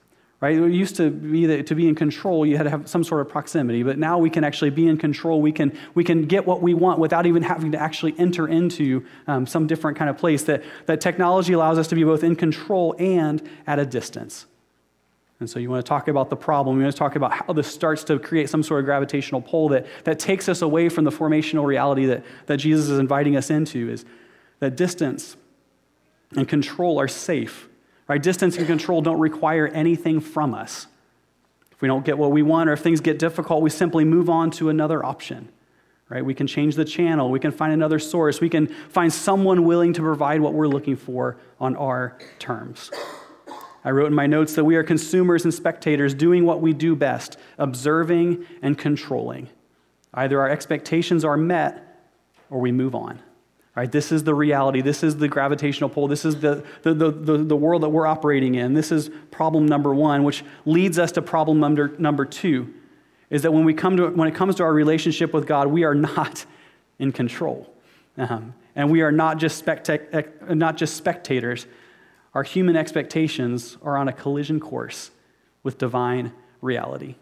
right? 0.41 0.57
It 0.57 0.73
used 0.73 0.97
to 0.97 1.11
be 1.11 1.47
that 1.47 1.67
to 1.67 1.75
be 1.75 1.89
in 1.89 1.95
control, 1.95 2.47
you 2.47 2.57
had 2.57 2.63
to 2.65 2.71
have 2.71 2.89
some 2.89 3.03
sort 3.03 3.21
of 3.21 3.29
proximity, 3.29 3.83
but 3.83 3.99
now 3.99 4.19
we 4.19 4.31
can 4.31 4.45
actually 4.45 4.71
be 4.71 4.87
in 4.87 4.97
control. 4.97 5.43
We 5.43 5.51
can, 5.51 5.77
we 5.95 6.05
can 6.05 6.27
get 6.27 6.47
what 6.47 6.63
we 6.63 6.75
want 6.75 7.01
without 7.01 7.27
even 7.27 7.43
having 7.43 7.73
to 7.73 7.79
actually 7.81 8.15
enter 8.19 8.47
into 8.47 9.05
um, 9.27 9.47
some 9.47 9.67
different 9.67 9.97
kind 9.97 10.09
of 10.09 10.17
place. 10.17 10.45
That, 10.45 10.63
that 10.87 11.01
technology 11.01 11.53
allows 11.55 11.79
us 11.79 11.89
to 11.89 11.95
be 11.95 12.05
both 12.05 12.23
in 12.23 12.37
control 12.37 12.95
and 12.99 13.43
at 13.67 13.79
a 13.79 13.87
distance. 13.87 14.47
And 15.41 15.49
so 15.49 15.59
you 15.59 15.71
want 15.71 15.85
to 15.85 15.89
talk 15.89 16.09
about 16.09 16.31
the 16.31 16.37
problem. 16.37 16.77
You 16.79 16.83
want 16.83 16.95
to 16.95 16.99
talk 16.99 17.15
about 17.15 17.33
how 17.33 17.53
this 17.53 17.69
starts 17.69 18.03
to 18.05 18.19
create 18.19 18.51
some 18.51 18.63
sort 18.63 18.81
of 18.81 18.87
gravitational 18.87 19.41
pull 19.41 19.69
that, 19.69 19.87
that 20.05 20.19
takes 20.19 20.49
us 20.49 20.63
away 20.63 20.89
from 20.89 21.05
the 21.05 21.13
formational 21.13 21.65
reality 21.65 22.07
that, 22.07 22.25
that 22.47 22.57
Jesus 22.57 22.89
is 22.89 22.99
inviting 22.99 23.37
us 23.37 23.51
into 23.51 23.89
is 23.89 24.05
that 24.59 24.77
distance 24.77 25.37
and 26.37 26.49
control 26.49 26.99
are 26.99 27.09
safe 27.09 27.69
Right? 28.09 28.23
Distance 28.23 28.57
and 28.57 28.67
control 28.67 29.03
don't 29.03 29.21
require 29.21 29.69
anything 29.69 30.21
from 30.21 30.55
us. 30.55 30.87
If 31.71 31.83
we 31.83 31.89
don't 31.89 32.05
get 32.05 32.19
what 32.19 32.33
we 32.33 32.43
want 32.43 32.69
or 32.69 32.73
if 32.73 32.81
things 32.81 33.01
get 33.01 33.19
difficult, 33.19 33.63
we 33.63 33.71
simply 33.71 34.05
move 34.05 34.29
on 34.29 34.51
to 34.53 34.71
another 34.71 35.05
option. 35.05 35.49
Right? 36.09 36.25
We 36.25 36.35
can 36.35 36.47
change 36.47 36.75
the 36.75 36.87
channel, 36.87 37.31
we 37.31 37.39
can 37.39 37.53
find 37.53 37.73
another 37.73 37.99
source, 37.99 38.41
we 38.41 38.49
can 38.49 38.67
find 38.67 39.13
someone 39.13 39.65
willing 39.65 39.93
to 39.93 40.01
provide 40.01 40.41
what 40.41 40.55
we're 40.55 40.67
looking 40.67 40.97
for 40.97 41.37
on 41.61 41.77
our 41.77 42.17
terms. 42.39 42.91
I 43.85 43.91
wrote 43.91 44.07
in 44.07 44.15
my 44.15 44.27
notes 44.27 44.55
that 44.55 44.65
we 44.65 44.77
are 44.77 44.83
consumers 44.83 45.45
and 45.45 45.53
spectators 45.53 46.15
doing 46.15 46.47
what 46.47 46.63
we 46.63 46.73
do 46.73 46.97
best, 46.97 47.37
observing 47.59 48.47
and 48.63 48.77
controlling. 48.77 49.51
Either 50.15 50.41
our 50.41 50.49
expectations 50.49 51.25
are 51.25 51.37
met 51.37 52.01
or 52.51 52.59
we 52.59 52.73
move 52.73 52.95
on. 52.95 53.21
Right? 53.79 53.93
This 53.93 54.11
is 54.11 54.25
the 54.25 54.35
reality. 54.35 54.81
This 54.81 55.05
is 55.05 55.19
the 55.19 55.29
gravitational 55.29 55.89
pull. 55.89 56.09
This 56.09 56.25
is 56.25 56.41
the, 56.41 56.65
the, 56.83 56.93
the, 56.93 57.39
the, 57.39 57.55
world 57.55 57.85
that 57.85 57.91
we're 57.91 58.09
operating 58.09 58.57
in. 58.57 58.75
This 58.75 58.91
is 58.91 59.09
problem 59.31 59.67
number 59.67 59.95
one, 59.95 60.25
which 60.25 60.43
leads 60.67 60.99
us 60.99 61.13
to 61.13 61.23
problem 61.23 61.61
number, 61.61 61.95
number 61.97 62.25
two, 62.25 62.75
is 63.31 63.43
that 63.43 63.53
when, 63.53 63.65
we 63.65 63.73
come 63.73 63.97
to, 63.97 64.09
when 64.09 64.27
it 64.27 64.35
comes 64.35 64.57
to 64.57 64.65
our 64.65 64.73
relationship 64.73 65.33
with 65.33 65.47
God, 65.47 65.69
we 65.69 65.85
are 65.85 65.95
not 65.95 66.45
in 66.99 67.13
control. 67.13 67.73
Um, 68.17 68.53
and 68.75 68.91
we 68.91 69.03
are 69.03 69.13
not 69.13 69.39
just, 69.39 69.65
specta- 69.65 70.53
not 70.53 70.77
just 70.77 70.97
spectators. 70.97 71.69
Our 72.35 72.43
human 72.43 72.75
expectations 72.75 73.77
are 73.85 73.97
on 73.97 74.09
a 74.09 74.13
collision 74.13 74.59
course 74.59 75.13
with 75.63 75.79
divine 75.79 76.33
reality. 76.61 77.15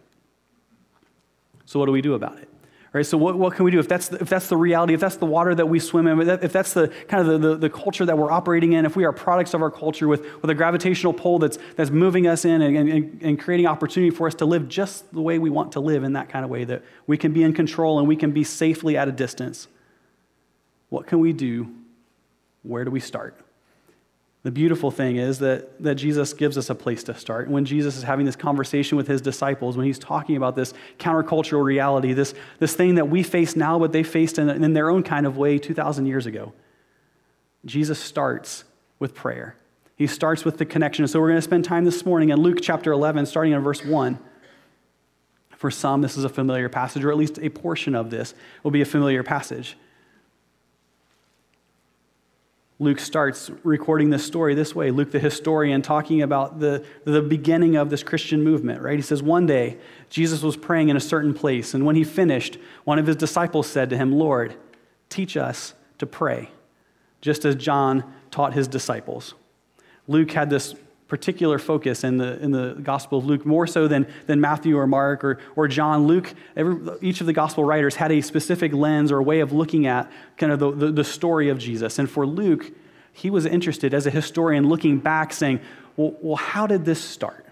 So, 1.66 1.78
what 1.78 1.84
do 1.84 1.92
we 1.92 2.00
do 2.00 2.14
about 2.14 2.38
it? 2.38 2.48
Right, 2.96 3.04
so 3.04 3.18
what, 3.18 3.36
what 3.36 3.54
can 3.54 3.66
we 3.66 3.70
do 3.70 3.78
if 3.78 3.88
that's, 3.88 4.08
the, 4.08 4.22
if 4.22 4.30
that's 4.30 4.48
the 4.48 4.56
reality, 4.56 4.94
if 4.94 5.00
that's 5.00 5.16
the 5.16 5.26
water 5.26 5.54
that 5.54 5.66
we 5.66 5.80
swim 5.80 6.06
in, 6.06 6.18
if 6.26 6.50
that's 6.50 6.72
the 6.72 6.88
kind 7.08 7.20
of 7.20 7.42
the, 7.42 7.48
the, 7.48 7.56
the, 7.56 7.68
culture 7.68 8.06
that 8.06 8.16
we're 8.16 8.30
operating 8.30 8.72
in, 8.72 8.86
if 8.86 8.96
we 8.96 9.04
are 9.04 9.12
products 9.12 9.52
of 9.52 9.60
our 9.60 9.70
culture 9.70 10.08
with, 10.08 10.22
with 10.40 10.48
a 10.48 10.54
gravitational 10.54 11.12
pull 11.12 11.38
that's, 11.38 11.58
that's 11.74 11.90
moving 11.90 12.26
us 12.26 12.46
in 12.46 12.62
and, 12.62 12.88
and, 12.88 13.18
and 13.20 13.38
creating 13.38 13.66
opportunity 13.66 14.08
for 14.08 14.26
us 14.26 14.34
to 14.36 14.46
live 14.46 14.66
just 14.66 15.12
the 15.12 15.20
way 15.20 15.38
we 15.38 15.50
want 15.50 15.72
to 15.72 15.80
live 15.80 16.04
in 16.04 16.14
that 16.14 16.30
kind 16.30 16.42
of 16.42 16.50
way, 16.50 16.64
that 16.64 16.82
we 17.06 17.18
can 17.18 17.34
be 17.34 17.42
in 17.42 17.52
control 17.52 17.98
and 17.98 18.08
we 18.08 18.16
can 18.16 18.30
be 18.30 18.42
safely 18.42 18.96
at 18.96 19.08
a 19.08 19.12
distance, 19.12 19.68
what 20.88 21.06
can 21.06 21.18
we 21.18 21.34
do? 21.34 21.68
Where 22.62 22.86
do 22.86 22.90
we 22.90 23.00
start? 23.00 23.38
The 24.46 24.52
beautiful 24.52 24.92
thing 24.92 25.16
is 25.16 25.40
that, 25.40 25.82
that 25.82 25.96
Jesus 25.96 26.32
gives 26.32 26.56
us 26.56 26.70
a 26.70 26.74
place 26.76 27.02
to 27.02 27.14
start. 27.16 27.48
When 27.48 27.64
Jesus 27.64 27.96
is 27.96 28.04
having 28.04 28.26
this 28.26 28.36
conversation 28.36 28.96
with 28.96 29.08
his 29.08 29.20
disciples, 29.20 29.76
when 29.76 29.86
he's 29.86 29.98
talking 29.98 30.36
about 30.36 30.54
this 30.54 30.72
countercultural 31.00 31.64
reality, 31.64 32.12
this, 32.12 32.32
this 32.60 32.76
thing 32.76 32.94
that 32.94 33.08
we 33.08 33.24
face 33.24 33.56
now, 33.56 33.76
but 33.76 33.90
they 33.90 34.04
faced 34.04 34.38
in, 34.38 34.48
in 34.48 34.72
their 34.72 34.88
own 34.88 35.02
kind 35.02 35.26
of 35.26 35.36
way 35.36 35.58
2,000 35.58 36.06
years 36.06 36.26
ago, 36.26 36.52
Jesus 37.64 37.98
starts 37.98 38.62
with 39.00 39.16
prayer. 39.16 39.56
He 39.96 40.06
starts 40.06 40.44
with 40.44 40.58
the 40.58 40.64
connection. 40.64 41.08
So 41.08 41.18
we're 41.18 41.30
going 41.30 41.38
to 41.38 41.42
spend 41.42 41.64
time 41.64 41.84
this 41.84 42.06
morning 42.06 42.28
in 42.28 42.38
Luke 42.38 42.58
chapter 42.62 42.92
11, 42.92 43.26
starting 43.26 43.52
in 43.52 43.62
verse 43.62 43.84
1. 43.84 44.16
For 45.56 45.72
some, 45.72 46.02
this 46.02 46.16
is 46.16 46.22
a 46.22 46.28
familiar 46.28 46.68
passage, 46.68 47.02
or 47.02 47.10
at 47.10 47.16
least 47.16 47.40
a 47.40 47.48
portion 47.48 47.96
of 47.96 48.10
this 48.10 48.32
will 48.62 48.70
be 48.70 48.80
a 48.80 48.86
familiar 48.86 49.24
passage. 49.24 49.76
Luke 52.78 53.00
starts 53.00 53.50
recording 53.64 54.10
this 54.10 54.24
story 54.24 54.54
this 54.54 54.74
way. 54.74 54.90
Luke, 54.90 55.10
the 55.10 55.18
historian, 55.18 55.80
talking 55.80 56.20
about 56.20 56.60
the, 56.60 56.84
the 57.04 57.22
beginning 57.22 57.76
of 57.76 57.88
this 57.88 58.02
Christian 58.02 58.44
movement, 58.44 58.82
right? 58.82 58.98
He 58.98 59.02
says, 59.02 59.22
One 59.22 59.46
day, 59.46 59.78
Jesus 60.10 60.42
was 60.42 60.58
praying 60.58 60.90
in 60.90 60.96
a 60.96 61.00
certain 61.00 61.32
place, 61.32 61.72
and 61.72 61.86
when 61.86 61.96
he 61.96 62.04
finished, 62.04 62.58
one 62.84 62.98
of 62.98 63.06
his 63.06 63.16
disciples 63.16 63.66
said 63.66 63.88
to 63.90 63.96
him, 63.96 64.12
Lord, 64.12 64.56
teach 65.08 65.38
us 65.38 65.72
to 65.98 66.06
pray, 66.06 66.50
just 67.22 67.46
as 67.46 67.54
John 67.54 68.04
taught 68.30 68.52
his 68.52 68.68
disciples. 68.68 69.34
Luke 70.06 70.32
had 70.32 70.50
this 70.50 70.74
particular 71.08 71.58
focus 71.58 72.02
in 72.02 72.16
the, 72.16 72.38
in 72.42 72.50
the 72.50 72.74
Gospel 72.82 73.18
of 73.18 73.26
Luke, 73.26 73.46
more 73.46 73.66
so 73.66 73.86
than, 73.86 74.06
than 74.26 74.40
Matthew 74.40 74.76
or 74.76 74.86
Mark 74.86 75.22
or, 75.22 75.38
or 75.54 75.68
John. 75.68 76.06
Luke, 76.06 76.34
every, 76.56 76.76
each 77.00 77.20
of 77.20 77.26
the 77.26 77.32
Gospel 77.32 77.64
writers 77.64 77.94
had 77.94 78.10
a 78.10 78.20
specific 78.20 78.72
lens 78.72 79.12
or 79.12 79.18
a 79.18 79.22
way 79.22 79.40
of 79.40 79.52
looking 79.52 79.86
at 79.86 80.10
kind 80.36 80.52
of 80.52 80.58
the, 80.58 80.72
the, 80.72 80.92
the 80.92 81.04
story 81.04 81.48
of 81.48 81.58
Jesus. 81.58 81.98
And 81.98 82.10
for 82.10 82.26
Luke, 82.26 82.72
he 83.12 83.30
was 83.30 83.46
interested 83.46 83.94
as 83.94 84.06
a 84.06 84.10
historian 84.10 84.68
looking 84.68 84.98
back, 84.98 85.32
saying, 85.32 85.60
well, 85.96 86.16
well 86.20 86.36
how 86.36 86.66
did 86.66 86.84
this 86.84 87.02
start? 87.02 87.44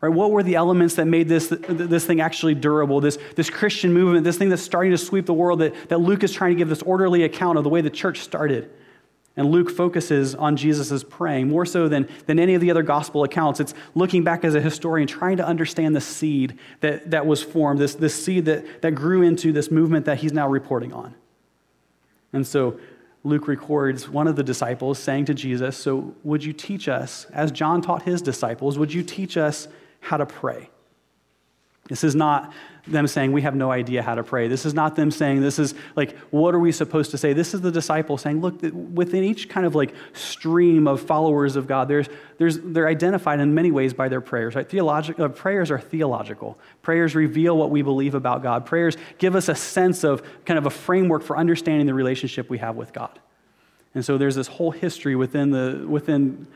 Right, 0.00 0.10
what 0.10 0.30
were 0.30 0.44
the 0.44 0.54
elements 0.54 0.94
that 0.94 1.06
made 1.06 1.28
this, 1.28 1.48
this 1.48 2.06
thing 2.06 2.20
actually 2.20 2.54
durable, 2.54 3.00
this, 3.00 3.18
this 3.34 3.50
Christian 3.50 3.92
movement, 3.92 4.22
this 4.22 4.36
thing 4.36 4.48
that's 4.48 4.62
starting 4.62 4.92
to 4.92 4.98
sweep 4.98 5.26
the 5.26 5.34
world, 5.34 5.58
that, 5.58 5.74
that 5.88 5.98
Luke 5.98 6.22
is 6.22 6.32
trying 6.32 6.52
to 6.52 6.56
give 6.56 6.68
this 6.68 6.82
orderly 6.82 7.24
account 7.24 7.58
of 7.58 7.64
the 7.64 7.70
way 7.70 7.80
the 7.80 7.90
church 7.90 8.20
started? 8.20 8.70
And 9.38 9.52
Luke 9.52 9.70
focuses 9.70 10.34
on 10.34 10.56
Jesus' 10.56 11.04
praying 11.04 11.46
more 11.46 11.64
so 11.64 11.88
than, 11.88 12.08
than 12.26 12.40
any 12.40 12.54
of 12.54 12.60
the 12.60 12.72
other 12.72 12.82
gospel 12.82 13.22
accounts. 13.22 13.60
It's 13.60 13.72
looking 13.94 14.24
back 14.24 14.44
as 14.44 14.56
a 14.56 14.60
historian, 14.60 15.06
trying 15.06 15.36
to 15.36 15.46
understand 15.46 15.94
the 15.94 16.00
seed 16.00 16.58
that, 16.80 17.12
that 17.12 17.24
was 17.24 17.40
formed, 17.40 17.78
this, 17.78 17.94
this 17.94 18.20
seed 18.20 18.46
that, 18.46 18.82
that 18.82 18.96
grew 18.96 19.22
into 19.22 19.52
this 19.52 19.70
movement 19.70 20.06
that 20.06 20.18
he's 20.18 20.32
now 20.32 20.48
reporting 20.48 20.92
on. 20.92 21.14
And 22.32 22.44
so 22.44 22.80
Luke 23.22 23.46
records 23.46 24.08
one 24.08 24.26
of 24.26 24.34
the 24.34 24.42
disciples 24.42 24.98
saying 24.98 25.26
to 25.26 25.34
Jesus, 25.34 25.76
So 25.76 26.16
would 26.24 26.42
you 26.42 26.52
teach 26.52 26.88
us, 26.88 27.26
as 27.26 27.52
John 27.52 27.80
taught 27.80 28.02
his 28.02 28.20
disciples, 28.20 28.76
would 28.76 28.92
you 28.92 29.04
teach 29.04 29.36
us 29.36 29.68
how 30.00 30.16
to 30.16 30.26
pray? 30.26 30.68
This 31.88 32.04
is 32.04 32.14
not 32.14 32.52
them 32.86 33.06
saying, 33.06 33.32
We 33.32 33.42
have 33.42 33.54
no 33.54 33.70
idea 33.70 34.02
how 34.02 34.14
to 34.14 34.22
pray. 34.22 34.48
This 34.48 34.64
is 34.66 34.74
not 34.74 34.96
them 34.96 35.10
saying, 35.10 35.40
This 35.40 35.58
is 35.58 35.74
like, 35.96 36.16
what 36.30 36.54
are 36.54 36.58
we 36.58 36.70
supposed 36.72 37.10
to 37.12 37.18
say? 37.18 37.32
This 37.32 37.54
is 37.54 37.60
the 37.60 37.70
disciple 37.70 38.18
saying, 38.18 38.40
Look, 38.40 38.60
within 38.62 39.24
each 39.24 39.48
kind 39.48 39.66
of 39.66 39.74
like 39.74 39.94
stream 40.12 40.86
of 40.86 41.00
followers 41.00 41.56
of 41.56 41.66
God, 41.66 41.88
there's, 41.88 42.08
there's, 42.38 42.58
they're 42.60 42.88
identified 42.88 43.40
in 43.40 43.54
many 43.54 43.70
ways 43.70 43.92
by 43.94 44.08
their 44.08 44.20
prayers. 44.20 44.54
Right? 44.54 44.68
Theological, 44.68 45.24
uh, 45.24 45.28
prayers 45.28 45.70
are 45.70 45.80
theological. 45.80 46.58
Prayers 46.82 47.14
reveal 47.14 47.56
what 47.56 47.70
we 47.70 47.82
believe 47.82 48.14
about 48.14 48.42
God. 48.42 48.66
Prayers 48.66 48.96
give 49.18 49.34
us 49.34 49.48
a 49.48 49.54
sense 49.54 50.04
of 50.04 50.22
kind 50.44 50.58
of 50.58 50.66
a 50.66 50.70
framework 50.70 51.22
for 51.22 51.36
understanding 51.36 51.86
the 51.86 51.94
relationship 51.94 52.50
we 52.50 52.58
have 52.58 52.76
with 52.76 52.92
God. 52.92 53.18
And 53.94 54.04
so 54.04 54.18
there's 54.18 54.34
this 54.34 54.46
whole 54.46 54.70
history 54.70 55.16
within, 55.16 55.50
the, 55.50 55.84
within 55.88 56.46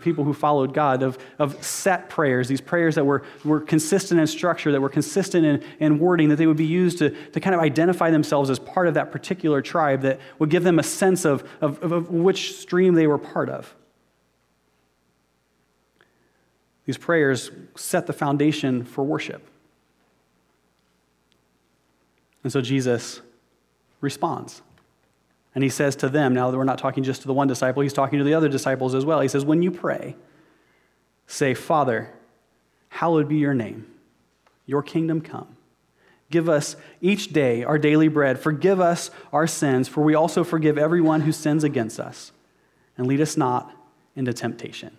people 0.00 0.24
who 0.24 0.34
followed 0.34 0.74
God 0.74 1.02
of, 1.02 1.18
of 1.38 1.62
set 1.64 2.10
prayers, 2.10 2.46
these 2.46 2.60
prayers 2.60 2.94
that 2.96 3.04
were, 3.04 3.22
were 3.44 3.60
consistent 3.60 4.20
in 4.20 4.26
structure, 4.26 4.70
that 4.70 4.80
were 4.80 4.90
consistent 4.90 5.46
in, 5.46 5.64
in 5.80 5.98
wording, 5.98 6.28
that 6.28 6.36
they 6.36 6.46
would 6.46 6.56
be 6.56 6.66
used 6.66 6.98
to, 6.98 7.10
to 7.30 7.40
kind 7.40 7.54
of 7.54 7.60
identify 7.60 8.10
themselves 8.10 8.50
as 8.50 8.58
part 8.58 8.86
of 8.86 8.94
that 8.94 9.10
particular 9.10 9.62
tribe, 9.62 10.02
that 10.02 10.20
would 10.38 10.50
give 10.50 10.62
them 10.62 10.78
a 10.78 10.82
sense 10.82 11.24
of, 11.24 11.48
of, 11.60 11.82
of 11.82 12.10
which 12.10 12.56
stream 12.56 12.94
they 12.94 13.06
were 13.06 13.18
part 13.18 13.48
of. 13.48 13.74
These 16.84 16.98
prayers 16.98 17.50
set 17.74 18.06
the 18.06 18.12
foundation 18.12 18.84
for 18.84 19.04
worship. 19.04 19.48
And 22.42 22.52
so 22.52 22.60
Jesus 22.60 23.20
responds. 24.00 24.62
And 25.54 25.62
he 25.62 25.70
says 25.70 25.96
to 25.96 26.08
them, 26.08 26.34
now 26.34 26.50
that 26.50 26.56
we're 26.56 26.64
not 26.64 26.78
talking 26.78 27.04
just 27.04 27.22
to 27.22 27.26
the 27.26 27.34
one 27.34 27.48
disciple, 27.48 27.82
he's 27.82 27.92
talking 27.92 28.18
to 28.18 28.24
the 28.24 28.34
other 28.34 28.48
disciples 28.48 28.94
as 28.94 29.04
well. 29.04 29.20
He 29.20 29.28
says, 29.28 29.44
When 29.44 29.62
you 29.62 29.70
pray, 29.70 30.16
say, 31.26 31.54
Father, 31.54 32.10
hallowed 32.88 33.28
be 33.28 33.36
your 33.36 33.54
name, 33.54 33.86
your 34.66 34.82
kingdom 34.82 35.20
come. 35.20 35.56
Give 36.30 36.48
us 36.48 36.76
each 37.02 37.34
day 37.34 37.62
our 37.62 37.76
daily 37.76 38.08
bread. 38.08 38.38
Forgive 38.38 38.80
us 38.80 39.10
our 39.32 39.46
sins, 39.46 39.88
for 39.88 40.02
we 40.02 40.14
also 40.14 40.44
forgive 40.44 40.78
everyone 40.78 41.20
who 41.20 41.32
sins 41.32 41.64
against 41.64 42.00
us. 42.00 42.32
And 42.96 43.06
lead 43.06 43.20
us 43.20 43.36
not 43.36 43.70
into 44.16 44.32
temptation. 44.32 44.96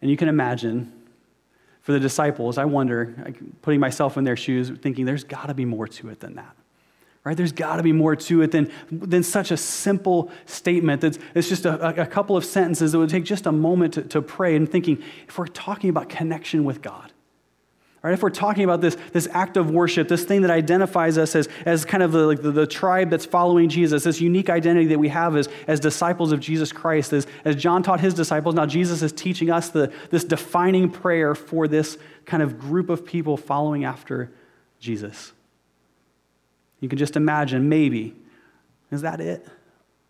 And 0.00 0.10
you 0.10 0.16
can 0.16 0.28
imagine 0.28 0.92
for 1.80 1.90
the 1.90 1.98
disciples, 1.98 2.58
I 2.58 2.64
wonder, 2.64 3.34
putting 3.62 3.80
myself 3.80 4.16
in 4.16 4.22
their 4.22 4.36
shoes, 4.36 4.70
thinking 4.70 5.04
there's 5.04 5.24
got 5.24 5.46
to 5.46 5.54
be 5.54 5.64
more 5.64 5.88
to 5.88 6.08
it 6.10 6.20
than 6.20 6.36
that 6.36 6.54
right? 7.24 7.36
There's 7.36 7.52
got 7.52 7.76
to 7.76 7.82
be 7.82 7.92
more 7.92 8.16
to 8.16 8.42
it 8.42 8.50
than, 8.50 8.70
than 8.90 9.22
such 9.22 9.50
a 9.50 9.56
simple 9.56 10.30
statement. 10.46 11.02
That's, 11.02 11.18
it's 11.34 11.48
just 11.48 11.64
a, 11.64 12.02
a 12.02 12.06
couple 12.06 12.36
of 12.36 12.44
sentences 12.44 12.92
that 12.92 12.98
would 12.98 13.10
take 13.10 13.24
just 13.24 13.46
a 13.46 13.52
moment 13.52 13.94
to, 13.94 14.02
to 14.02 14.22
pray 14.22 14.56
and 14.56 14.70
thinking, 14.70 15.02
if 15.28 15.38
we're 15.38 15.46
talking 15.46 15.88
about 15.88 16.08
connection 16.08 16.64
with 16.64 16.82
God, 16.82 17.12
right? 18.02 18.12
If 18.12 18.24
we're 18.24 18.30
talking 18.30 18.64
about 18.64 18.80
this, 18.80 18.96
this 19.12 19.28
act 19.30 19.56
of 19.56 19.70
worship, 19.70 20.08
this 20.08 20.24
thing 20.24 20.42
that 20.42 20.50
identifies 20.50 21.16
us 21.16 21.36
as, 21.36 21.48
as 21.64 21.84
kind 21.84 22.02
of 22.02 22.10
the, 22.10 22.26
like 22.26 22.42
the, 22.42 22.50
the 22.50 22.66
tribe 22.66 23.10
that's 23.10 23.24
following 23.24 23.68
Jesus, 23.68 24.02
this 24.02 24.20
unique 24.20 24.50
identity 24.50 24.86
that 24.86 24.98
we 24.98 25.08
have 25.10 25.36
as, 25.36 25.48
as 25.68 25.78
disciples 25.78 26.32
of 26.32 26.40
Jesus 26.40 26.72
Christ, 26.72 27.12
as, 27.12 27.28
as 27.44 27.54
John 27.54 27.84
taught 27.84 28.00
his 28.00 28.14
disciples, 28.14 28.56
now 28.56 28.66
Jesus 28.66 29.00
is 29.00 29.12
teaching 29.12 29.48
us 29.48 29.68
the, 29.68 29.92
this 30.10 30.24
defining 30.24 30.90
prayer 30.90 31.36
for 31.36 31.68
this 31.68 31.98
kind 32.24 32.42
of 32.42 32.58
group 32.58 32.90
of 32.90 33.06
people 33.06 33.36
following 33.36 33.84
after 33.84 34.32
Jesus. 34.80 35.32
You 36.82 36.88
can 36.88 36.98
just 36.98 37.16
imagine, 37.16 37.68
maybe. 37.68 38.12
Is 38.90 39.02
that 39.02 39.20
it? 39.20 39.46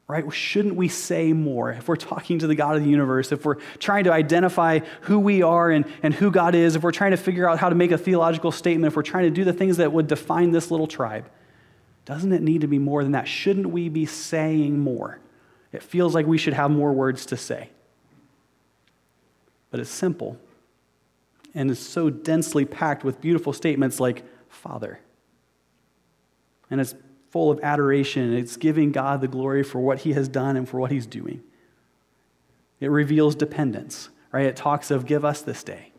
Right? 0.09 0.25
Shouldn't 0.33 0.75
we 0.75 0.89
say 0.89 1.35
more? 1.35 1.71
If 1.71 1.87
we're 1.87 1.97
talking 1.97 2.39
to 2.39 2.47
the 2.47 2.55
God 2.55 2.77
of 2.77 2.83
the 2.83 2.89
universe, 2.89 3.31
if 3.31 3.45
we're 3.45 3.59
trying 3.79 4.05
to 4.05 4.13
identify 4.13 4.81
who 5.03 5.19
we 5.19 5.43
are 5.43 5.71
and, 5.71 5.85
and 6.03 6.15
who 6.15 6.31
God 6.31 6.55
is, 6.55 6.75
if 6.75 6.83
we're 6.83 6.91
trying 6.91 7.11
to 7.11 7.19
figure 7.19 7.49
out 7.49 7.59
how 7.59 7.69
to 7.69 7.75
make 7.75 7.93
a 7.93 7.99
theological 7.99 8.51
statement, 8.51 8.91
if 8.91 8.97
we're 8.97 9.03
trying 9.03 9.25
to 9.25 9.31
do 9.31 9.45
the 9.45 9.53
things 9.53 9.77
that 9.77 9.93
would 9.93 10.07
define 10.07 10.51
this 10.51 10.71
little 10.71 10.87
tribe, 10.87 11.27
doesn't 12.07 12.33
it 12.33 12.41
need 12.41 12.63
to 12.63 12.67
be 12.67 12.79
more 12.79 13.03
than 13.03 13.13
that? 13.13 13.29
Shouldn't 13.29 13.69
we 13.69 13.91
be 13.91 14.07
saying 14.07 14.79
more? 14.79 15.21
It 15.73 15.83
feels 15.83 16.15
like 16.15 16.27
we 16.27 16.39
should 16.39 16.55
have 16.55 16.71
more 16.71 16.93
words 16.93 17.27
to 17.27 17.37
say. 17.37 17.69
But 19.71 19.79
it's 19.79 19.91
simple 19.91 20.39
and 21.55 21.71
it's 21.71 21.81
so 21.81 22.09
densely 22.09 22.65
packed 22.65 23.05
with 23.05 23.21
beautiful 23.21 23.53
statements 23.53 24.01
like 24.01 24.25
Father 24.49 24.99
and 26.73 26.81
it's 26.81 26.95
full 27.31 27.51
of 27.51 27.61
adoration. 27.63 28.33
It's 28.33 28.57
giving 28.57 28.93
God 28.93 29.21
the 29.21 29.29
glory 29.29 29.63
for 29.63 29.79
what 29.79 30.01
he 30.01 30.15
has 30.15 30.27
done 30.27 30.57
and 30.57 30.67
for 30.67 30.81
what 30.81 30.91
he's 30.91 31.07
doing. 31.07 31.43
It 32.81 32.91
reveals 32.91 33.35
dependence, 33.35 34.09
right? 34.33 34.47
It 34.47 34.57
talks 34.57 34.91
of 34.91 35.05
give 35.05 35.25
us 35.25 35.43
this 35.43 35.63
day. 35.63 35.93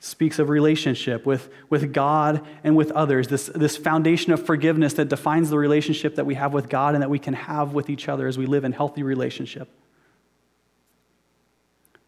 Speaks 0.00 0.38
of 0.38 0.50
relationship 0.50 1.24
with, 1.24 1.48
with 1.70 1.94
God 1.94 2.46
and 2.62 2.76
with 2.76 2.90
others, 2.92 3.28
this, 3.28 3.46
this 3.54 3.74
foundation 3.74 4.34
of 4.34 4.44
forgiveness 4.44 4.92
that 4.94 5.08
defines 5.08 5.48
the 5.48 5.58
relationship 5.58 6.16
that 6.16 6.26
we 6.26 6.34
have 6.34 6.52
with 6.52 6.68
God 6.68 6.92
and 6.92 7.02
that 7.02 7.08
we 7.08 7.18
can 7.18 7.32
have 7.32 7.72
with 7.72 7.88
each 7.88 8.06
other 8.06 8.28
as 8.28 8.36
we 8.36 8.44
live 8.44 8.64
in 8.64 8.72
healthy 8.72 9.02
relationship. 9.02 9.68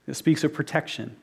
It 0.06 0.14
speaks 0.14 0.44
of 0.44 0.52
protection 0.52 1.16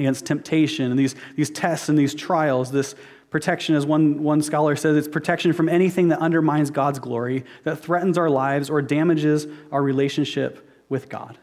against 0.00 0.26
temptation 0.26 0.90
and 0.90 0.98
these, 0.98 1.14
these 1.36 1.50
tests 1.50 1.88
and 1.88 1.96
these 1.96 2.12
trials, 2.12 2.72
this, 2.72 2.96
Protection, 3.34 3.74
as 3.74 3.84
one, 3.84 4.22
one 4.22 4.42
scholar 4.42 4.76
says, 4.76 4.96
it's 4.96 5.08
protection 5.08 5.52
from 5.52 5.68
anything 5.68 6.06
that 6.06 6.20
undermines 6.20 6.70
God's 6.70 7.00
glory, 7.00 7.44
that 7.64 7.80
threatens 7.80 8.16
our 8.16 8.30
lives, 8.30 8.70
or 8.70 8.80
damages 8.80 9.48
our 9.72 9.82
relationship 9.82 10.70
with 10.88 11.08
God. 11.08 11.36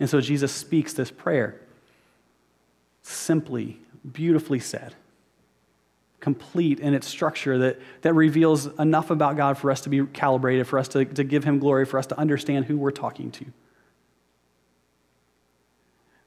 And 0.00 0.10
so 0.10 0.20
Jesus 0.20 0.50
speaks 0.50 0.92
this 0.92 1.12
prayer. 1.12 1.60
Simply, 3.02 3.78
beautifully 4.12 4.58
said, 4.58 4.96
complete 6.18 6.80
in 6.80 6.92
its 6.92 7.06
structure 7.06 7.56
that, 7.58 7.78
that 8.02 8.14
reveals 8.14 8.66
enough 8.80 9.12
about 9.12 9.36
God 9.36 9.58
for 9.58 9.70
us 9.70 9.82
to 9.82 9.88
be 9.90 10.04
calibrated, 10.06 10.66
for 10.66 10.76
us 10.76 10.88
to, 10.88 11.04
to 11.04 11.22
give 11.22 11.44
Him 11.44 11.60
glory, 11.60 11.86
for 11.86 12.00
us 12.00 12.06
to 12.08 12.18
understand 12.18 12.64
who 12.64 12.76
we're 12.76 12.90
talking 12.90 13.30
to. 13.30 13.44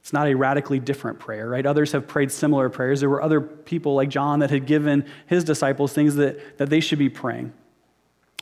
It's 0.03 0.11
not 0.11 0.27
a 0.27 0.33
radically 0.35 0.79
different 0.79 1.17
prayer, 1.17 1.47
right? 1.47 1.65
Others 1.65 1.93
have 1.93 2.09
prayed 2.09 2.29
similar 2.29 2.67
prayers. 2.67 2.99
There 2.99 3.09
were 3.09 3.21
other 3.21 3.39
people 3.39 3.95
like 3.95 4.09
John 4.09 4.39
that 4.39 4.49
had 4.49 4.65
given 4.65 5.05
his 5.27 5.45
disciples 5.45 5.93
things 5.93 6.15
that, 6.15 6.57
that 6.57 6.69
they 6.69 6.81
should 6.81 6.99
be 6.99 7.07
praying. 7.07 7.53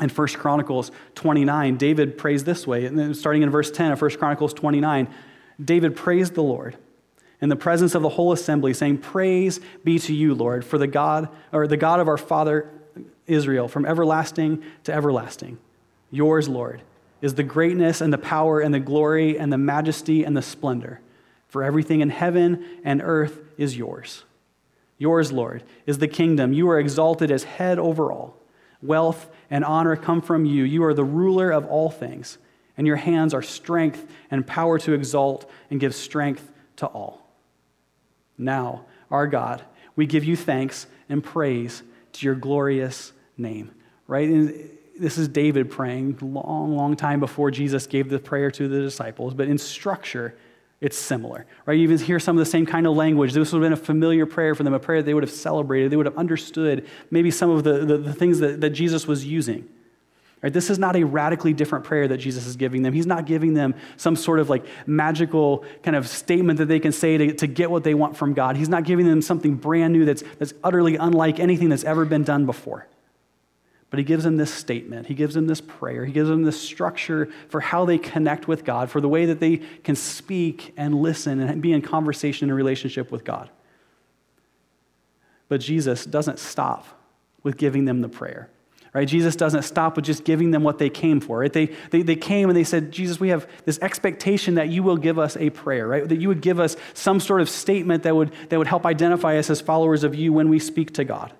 In 0.02 0.10
1 0.10 0.28
Chronicles 0.30 0.92
29, 1.14 1.78
David 1.78 2.18
prays 2.18 2.46
this 2.46 2.66
way. 2.66 2.88
And 2.88 2.98
then 2.98 3.14
starting 3.14 3.44
in 3.44 3.52
verse 3.52 3.70
10 3.70 3.92
of 3.92 4.02
1 4.02 4.10
Chronicles 4.18 4.56
29, 4.56 5.08
David 5.64 5.96
praised 5.96 6.34
the 6.34 6.42
Lord 6.42 6.78
in 7.42 7.50
the 7.50 7.56
presence 7.56 7.94
of 7.94 8.02
the 8.02 8.10
whole 8.10 8.32
assembly, 8.32 8.74
saying, 8.74 8.98
Praise 8.98 9.60
be 9.84 10.00
to 10.00 10.16
you, 10.16 10.34
Lord, 10.34 10.66
for 10.66 10.80
the 10.80 10.88
God, 10.88 11.30
or 11.52 11.68
the 11.68 11.78
God 11.78 12.00
of 12.00 12.08
our 12.08 12.18
father 12.18 12.72
Israel, 13.28 13.68
from 13.68 13.86
everlasting 13.86 14.64
to 14.86 14.94
everlasting. 14.94 15.60
Yours, 16.10 16.50
Lord, 16.50 16.82
is 17.22 17.36
the 17.36 17.44
greatness 17.44 18.02
and 18.02 18.12
the 18.12 18.18
power 18.18 18.62
and 18.62 18.74
the 18.74 18.80
glory 18.80 19.38
and 19.38 19.54
the 19.54 19.60
majesty 19.60 20.24
and 20.24 20.36
the 20.36 20.42
splendor. 20.42 21.02
For 21.52 21.66
everything 21.66 22.00
in 22.00 22.10
heaven 22.10 22.66
and 22.86 23.02
earth 23.04 23.38
is 23.58 23.78
yours. 23.78 24.24
Yours, 24.98 25.34
Lord, 25.34 25.64
is 25.86 25.98
the 25.98 26.08
kingdom. 26.08 26.54
You 26.54 26.70
are 26.70 26.80
exalted 26.80 27.30
as 27.30 27.44
head 27.44 27.78
over 27.78 28.10
all. 28.10 28.38
Wealth 28.82 29.30
and 29.50 29.66
honor 29.66 29.98
come 29.98 30.22
from 30.22 30.46
you. 30.46 30.64
You 30.64 30.86
are 30.86 30.94
the 30.94 31.04
ruler 31.04 31.52
of 31.52 31.66
all 31.66 31.90
things, 31.90 32.38
and 32.78 32.88
your 32.88 32.96
hands 32.96 33.34
are 33.34 33.42
strength 33.42 34.10
and 34.32 34.48
power 34.48 34.80
to 34.80 34.94
exalt 34.94 35.52
and 35.70 35.78
give 35.78 35.94
strength 35.94 36.50
to 36.78 36.86
all. 36.86 37.30
Now, 38.38 38.86
our 39.12 39.28
God, 39.28 39.62
we 39.98 40.06
give 40.06 40.24
you 40.24 40.38
thanks 40.38 40.88
and 41.10 41.22
praise 41.22 41.84
to 42.14 42.26
your 42.26 42.36
glorious 42.36 43.12
name. 43.38 43.72
Right? 44.08 44.30
This 44.98 45.18
is 45.18 45.28
David 45.28 45.70
praying 45.70 46.20
long, 46.22 46.78
long 46.78 46.96
time 46.96 47.20
before 47.20 47.52
Jesus 47.52 47.88
gave 47.88 48.08
the 48.08 48.20
prayer 48.20 48.52
to 48.52 48.70
the 48.70 48.80
disciples, 48.80 49.34
but 49.34 49.50
in 49.50 49.58
structure, 49.58 50.34
it's 50.82 50.98
similar, 50.98 51.46
right? 51.68 51.76
You 51.76 51.84
even 51.84 52.00
hear 52.00 52.20
some 52.20 52.36
of 52.36 52.44
the 52.44 52.50
same 52.50 52.66
kind 52.66 52.88
of 52.88 52.96
language. 52.96 53.34
This 53.34 53.54
would 53.54 53.62
have 53.62 53.66
been 53.66 53.80
a 53.80 53.82
familiar 53.82 54.26
prayer 54.26 54.56
for 54.56 54.64
them, 54.64 54.74
a 54.74 54.80
prayer 54.80 55.04
they 55.04 55.14
would 55.14 55.24
have 55.24 55.32
celebrated. 55.32 55.92
They 55.92 55.96
would 55.96 56.08
have 56.08 56.18
understood 56.18 56.88
maybe 57.12 57.30
some 57.30 57.52
of 57.52 57.64
the, 57.64 57.86
the, 57.86 57.98
the 57.98 58.14
things 58.14 58.40
that, 58.40 58.62
that 58.62 58.72
Jesus 58.72 59.06
was 59.06 59.24
using. 59.24 59.70
Right? 60.42 60.52
This 60.52 60.72
is 60.72 60.80
not 60.80 60.96
a 60.96 61.04
radically 61.04 61.54
different 61.54 61.86
prayer 61.86 62.08
that 62.08 62.18
Jesus 62.18 62.48
is 62.48 62.56
giving 62.56 62.82
them. 62.82 62.94
He's 62.94 63.06
not 63.06 63.28
giving 63.28 63.54
them 63.54 63.76
some 63.96 64.16
sort 64.16 64.40
of 64.40 64.50
like 64.50 64.66
magical 64.88 65.64
kind 65.84 65.96
of 65.96 66.08
statement 66.08 66.58
that 66.58 66.66
they 66.66 66.80
can 66.80 66.92
say 66.92 67.16
to, 67.16 67.34
to 67.36 67.46
get 67.46 67.70
what 67.70 67.84
they 67.84 67.94
want 67.94 68.18
from 68.18 68.34
God. 68.34 68.58
He's 68.58 68.70
not 68.70 68.84
giving 68.84 69.06
them 69.06 69.22
something 69.22 69.54
brand 69.54 69.94
new 69.94 70.04
that's, 70.04 70.24
that's 70.40 70.56
utterly 70.64 70.96
unlike 70.96 71.40
anything 71.40 71.70
that's 71.70 71.84
ever 71.84 72.06
been 72.06 72.24
done 72.24 72.48
before. 72.48 72.88
But 73.92 74.00
he 74.00 74.06
gives 74.06 74.24
them 74.24 74.38
this 74.38 74.52
statement. 74.54 75.08
He 75.08 75.14
gives 75.14 75.36
them 75.36 75.48
this 75.48 75.62
prayer. 75.62 76.06
He 76.06 76.14
gives 76.14 76.30
them 76.30 76.44
this 76.44 76.60
structure 76.60 77.30
for 77.50 77.60
how 77.60 77.84
they 77.86 77.98
connect 77.98 78.48
with 78.48 78.64
God, 78.64 78.90
for 78.90 79.02
the 79.02 79.10
way 79.10 79.26
that 79.26 79.42
they 79.42 79.58
can 79.58 79.98
speak 79.98 80.74
and 80.78 80.96
listen 80.96 81.42
and 81.42 81.62
be 81.62 81.74
in 81.74 81.82
conversation 81.82 82.50
and 82.50 82.56
relationship 82.56 83.12
with 83.12 83.26
God. 83.26 83.50
But 85.50 85.60
Jesus 85.60 86.06
doesn't 86.06 86.40
stop 86.40 86.88
with 87.44 87.58
giving 87.58 87.84
them 87.84 88.00
the 88.00 88.08
prayer. 88.08 88.50
right? 88.94 89.08
Jesus 89.08 89.36
doesn't 89.36 89.64
stop 89.64 89.96
with 89.96 90.06
just 90.06 90.24
giving 90.24 90.52
them 90.52 90.64
what 90.64 90.78
they 90.78 90.90
came 90.90 91.20
for, 91.20 91.40
right? 91.40 91.52
They, 91.54 91.68
they, 91.92 92.02
they 92.02 92.16
came 92.16 92.50
and 92.50 92.58
they 92.58 92.64
said, 92.64 92.92
Jesus, 92.92 93.20
we 93.20 93.30
have 93.30 93.48
this 93.66 93.80
expectation 93.80 94.56
that 94.56 94.70
you 94.70 94.84
will 94.84 94.98
give 94.98 95.18
us 95.18 95.38
a 95.38 95.50
prayer, 95.50 95.88
right? 95.88 96.08
That 96.08 96.20
you 96.20 96.28
would 96.28 96.42
give 96.42 96.60
us 96.60 96.76
some 96.94 97.20
sort 97.20 97.42
of 97.42 97.50
statement 97.50 98.04
that 98.04 98.16
would, 98.16 98.32
that 98.50 98.58
would 98.58 98.68
help 98.68 98.86
identify 98.86 99.38
us 99.38 99.50
as 99.50 99.62
followers 99.62 100.04
of 100.04 100.16
you 100.16 100.34
when 100.34 100.50
we 100.50 100.60
speak 100.60 100.94
to 100.94 101.04
God. 101.04 101.34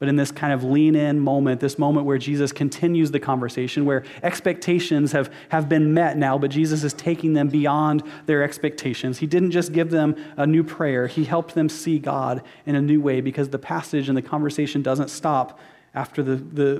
But 0.00 0.08
in 0.08 0.16
this 0.16 0.32
kind 0.32 0.52
of 0.52 0.64
lean 0.64 0.96
in 0.96 1.20
moment, 1.20 1.60
this 1.60 1.78
moment 1.78 2.04
where 2.04 2.18
Jesus 2.18 2.52
continues 2.52 3.12
the 3.12 3.20
conversation, 3.20 3.84
where 3.84 4.04
expectations 4.22 5.12
have, 5.12 5.32
have 5.50 5.68
been 5.68 5.94
met 5.94 6.16
now, 6.16 6.36
but 6.36 6.50
Jesus 6.50 6.82
is 6.82 6.92
taking 6.92 7.32
them 7.34 7.48
beyond 7.48 8.02
their 8.26 8.42
expectations. 8.42 9.18
He 9.18 9.26
didn't 9.26 9.52
just 9.52 9.72
give 9.72 9.90
them 9.90 10.16
a 10.36 10.46
new 10.46 10.64
prayer, 10.64 11.06
He 11.06 11.24
helped 11.24 11.54
them 11.54 11.68
see 11.68 11.98
God 11.98 12.42
in 12.66 12.74
a 12.74 12.82
new 12.82 13.00
way 13.00 13.20
because 13.20 13.50
the 13.50 13.58
passage 13.58 14.08
and 14.08 14.16
the 14.16 14.22
conversation 14.22 14.82
doesn't 14.82 15.10
stop 15.10 15.58
after 15.94 16.24
the, 16.24 16.36
the, 16.36 16.76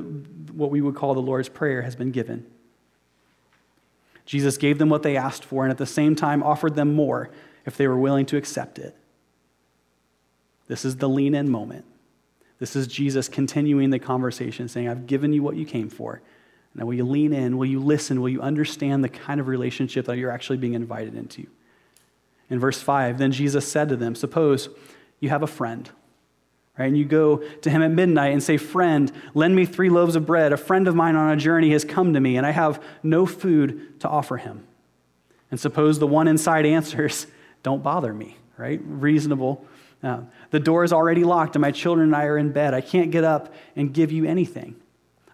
what 0.53 0.71
we 0.71 0.81
would 0.81 0.97
call 0.97 1.15
the 1.15 1.23
Lord's 1.23 1.49
Prayer 1.49 1.83
has 1.83 1.95
been 1.95 2.11
given. 2.11 2.45
Jesus 4.27 4.57
gave 4.57 4.79
them 4.79 4.89
what 4.89 5.05
they 5.05 5.17
asked 5.17 5.45
for 5.45 5.63
and 5.63 5.71
at 5.71 5.79
the 5.79 5.87
same 5.87 6.17
time 6.17 6.43
offered 6.43 6.75
them 6.75 6.95
more 6.95 7.31
if 7.65 7.77
they 7.77 7.87
were 7.87 7.99
willing 7.99 8.27
to 8.27 8.37
accept 8.37 8.79
it. 8.79 8.97
This 10.67 10.85
is 10.85 10.97
the 10.97 11.09
lean 11.09 11.35
in 11.35 11.51
moment. 11.51 11.85
This 12.59 12.77
is 12.77 12.87
Jesus 12.87 13.29
continuing 13.29 13.91
the 13.91 13.99
conversation, 13.99 14.69
saying, 14.69 14.89
I've 14.89 15.07
given 15.07 15.33
you 15.33 15.43
what 15.43 15.57
you 15.57 15.67
came 15.67 15.89
for. 15.89 16.23
Now, 16.75 16.87
will 16.87 16.95
you 16.95 17.05
lean 17.05 17.33
in? 17.33 17.57
Will 17.57 17.67
you 17.67 17.81
listen? 17.81 18.21
Will 18.21 18.29
you 18.29 18.41
understand 18.41 19.05
the 19.05 19.09
kind 19.09 19.41
of 19.41 19.49
relationship 19.49 20.07
that 20.07 20.19
you're 20.19 20.31
actually 20.31 20.59
being 20.59 20.75
invited 20.75 21.15
into? 21.15 21.47
In 22.51 22.59
verse 22.59 22.81
5, 22.81 23.19
then 23.19 23.33
Jesus 23.33 23.71
said 23.71 23.89
to 23.89 23.97
them, 23.97 24.15
Suppose 24.15 24.69
you 25.21 25.29
have 25.31 25.43
a 25.43 25.47
friend 25.47 25.91
Right? 26.79 26.87
And 26.87 26.99
you 26.99 27.05
go 27.05 27.37
to 27.37 27.71
him 27.71 27.83
at 27.83 27.93
midnight 27.93 28.33
and 28.33 28.43
say, 28.43 28.57
Friend, 28.57 29.11
lend 29.33 29.55
me 29.55 29.65
three 29.65 29.91
loaves 29.91 30.17
of 30.17 30.27
bread. 30.27 30.53
A 30.53 30.57
friend 30.57 30.89
of 30.89 30.95
mine 30.95 31.15
on 31.15 31.31
a 31.31 31.37
journey 31.37 31.71
has 31.71 31.85
come 31.85 32.15
to 32.15 32.21
me, 32.21 32.37
and 32.37 32.45
I 32.45 32.51
have 32.51 32.83
no 33.03 33.27
food 33.27 34.01
to 34.01 34.09
offer 34.09 34.37
him. 34.37 34.67
And 35.51 35.61
suppose 35.61 36.01
the 36.01 36.07
one 36.07 36.27
inside 36.27 36.67
answers, 36.67 37.29
Don't 37.63 37.83
bother 37.83 38.13
me, 38.13 38.37
right? 38.57 38.81
Reasonable. 38.85 39.65
Uh, 40.03 40.23
the 40.55 40.61
door 40.61 40.85
is 40.85 40.93
already 40.93 41.25
locked, 41.25 41.57
and 41.57 41.63
my 41.63 41.73
children 41.73 42.07
and 42.07 42.15
I 42.15 42.27
are 42.27 42.39
in 42.39 42.53
bed. 42.53 42.75
I 42.75 42.81
can't 42.81 43.11
get 43.11 43.25
up 43.25 43.53
and 43.75 43.93
give 43.93 44.13
you 44.13 44.25
anything. 44.25 44.77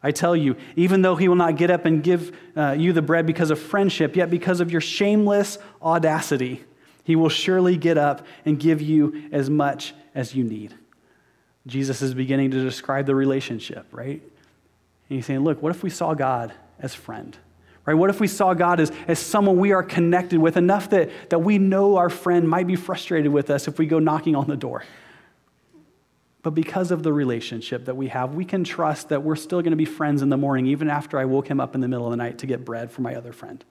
I 0.02 0.12
tell 0.12 0.34
you, 0.34 0.56
even 0.76 1.02
though 1.02 1.14
he 1.14 1.28
will 1.28 1.36
not 1.36 1.56
get 1.56 1.70
up 1.70 1.84
and 1.84 2.02
give 2.02 2.34
uh, 2.56 2.70
you 2.70 2.94
the 2.94 3.02
bread 3.02 3.26
because 3.26 3.50
of 3.50 3.58
friendship, 3.58 4.16
yet 4.16 4.30
because 4.30 4.60
of 4.60 4.70
your 4.70 4.80
shameless 4.80 5.58
audacity, 5.82 6.64
he 7.04 7.16
will 7.16 7.28
surely 7.28 7.76
get 7.76 7.98
up 7.98 8.24
and 8.46 8.58
give 8.58 8.80
you 8.80 9.28
as 9.30 9.50
much 9.50 9.92
as 10.14 10.34
you 10.34 10.42
need. 10.42 10.74
Jesus 11.66 12.00
is 12.00 12.14
beginning 12.14 12.52
to 12.52 12.62
describe 12.62 13.04
the 13.04 13.14
relationship, 13.14 13.84
right? 13.92 14.22
And 14.22 15.16
he's 15.16 15.26
saying, 15.26 15.40
look, 15.40 15.62
what 15.62 15.68
if 15.68 15.82
we 15.82 15.90
saw 15.90 16.14
God 16.14 16.54
as 16.78 16.94
friend? 16.94 17.36
Right? 17.84 17.92
What 17.92 18.08
if 18.08 18.20
we 18.20 18.26
saw 18.26 18.54
God 18.54 18.80
as, 18.80 18.90
as 19.06 19.18
someone 19.18 19.58
we 19.58 19.72
are 19.72 19.82
connected 19.82 20.38
with 20.38 20.56
enough 20.56 20.88
that, 20.90 21.10
that 21.28 21.40
we 21.40 21.58
know 21.58 21.98
our 21.98 22.08
friend 22.08 22.48
might 22.48 22.66
be 22.66 22.76
frustrated 22.76 23.30
with 23.30 23.50
us 23.50 23.68
if 23.68 23.78
we 23.78 23.84
go 23.84 23.98
knocking 23.98 24.34
on 24.34 24.46
the 24.46 24.56
door? 24.56 24.82
But 26.42 26.50
because 26.50 26.90
of 26.90 27.02
the 27.02 27.12
relationship 27.12 27.84
that 27.84 27.96
we 27.96 28.08
have, 28.08 28.34
we 28.34 28.44
can 28.44 28.64
trust 28.64 29.10
that 29.10 29.22
we're 29.22 29.36
still 29.36 29.60
going 29.60 29.72
to 29.72 29.76
be 29.76 29.84
friends 29.84 30.22
in 30.22 30.30
the 30.30 30.38
morning, 30.38 30.66
even 30.66 30.88
after 30.88 31.18
I 31.18 31.26
woke 31.26 31.48
him 31.48 31.60
up 31.60 31.74
in 31.74 31.80
the 31.80 31.88
middle 31.88 32.06
of 32.06 32.10
the 32.10 32.16
night 32.16 32.38
to 32.38 32.46
get 32.46 32.64
bread 32.64 32.90
for 32.90 33.02
my 33.02 33.14
other 33.14 33.32
friend 33.32 33.64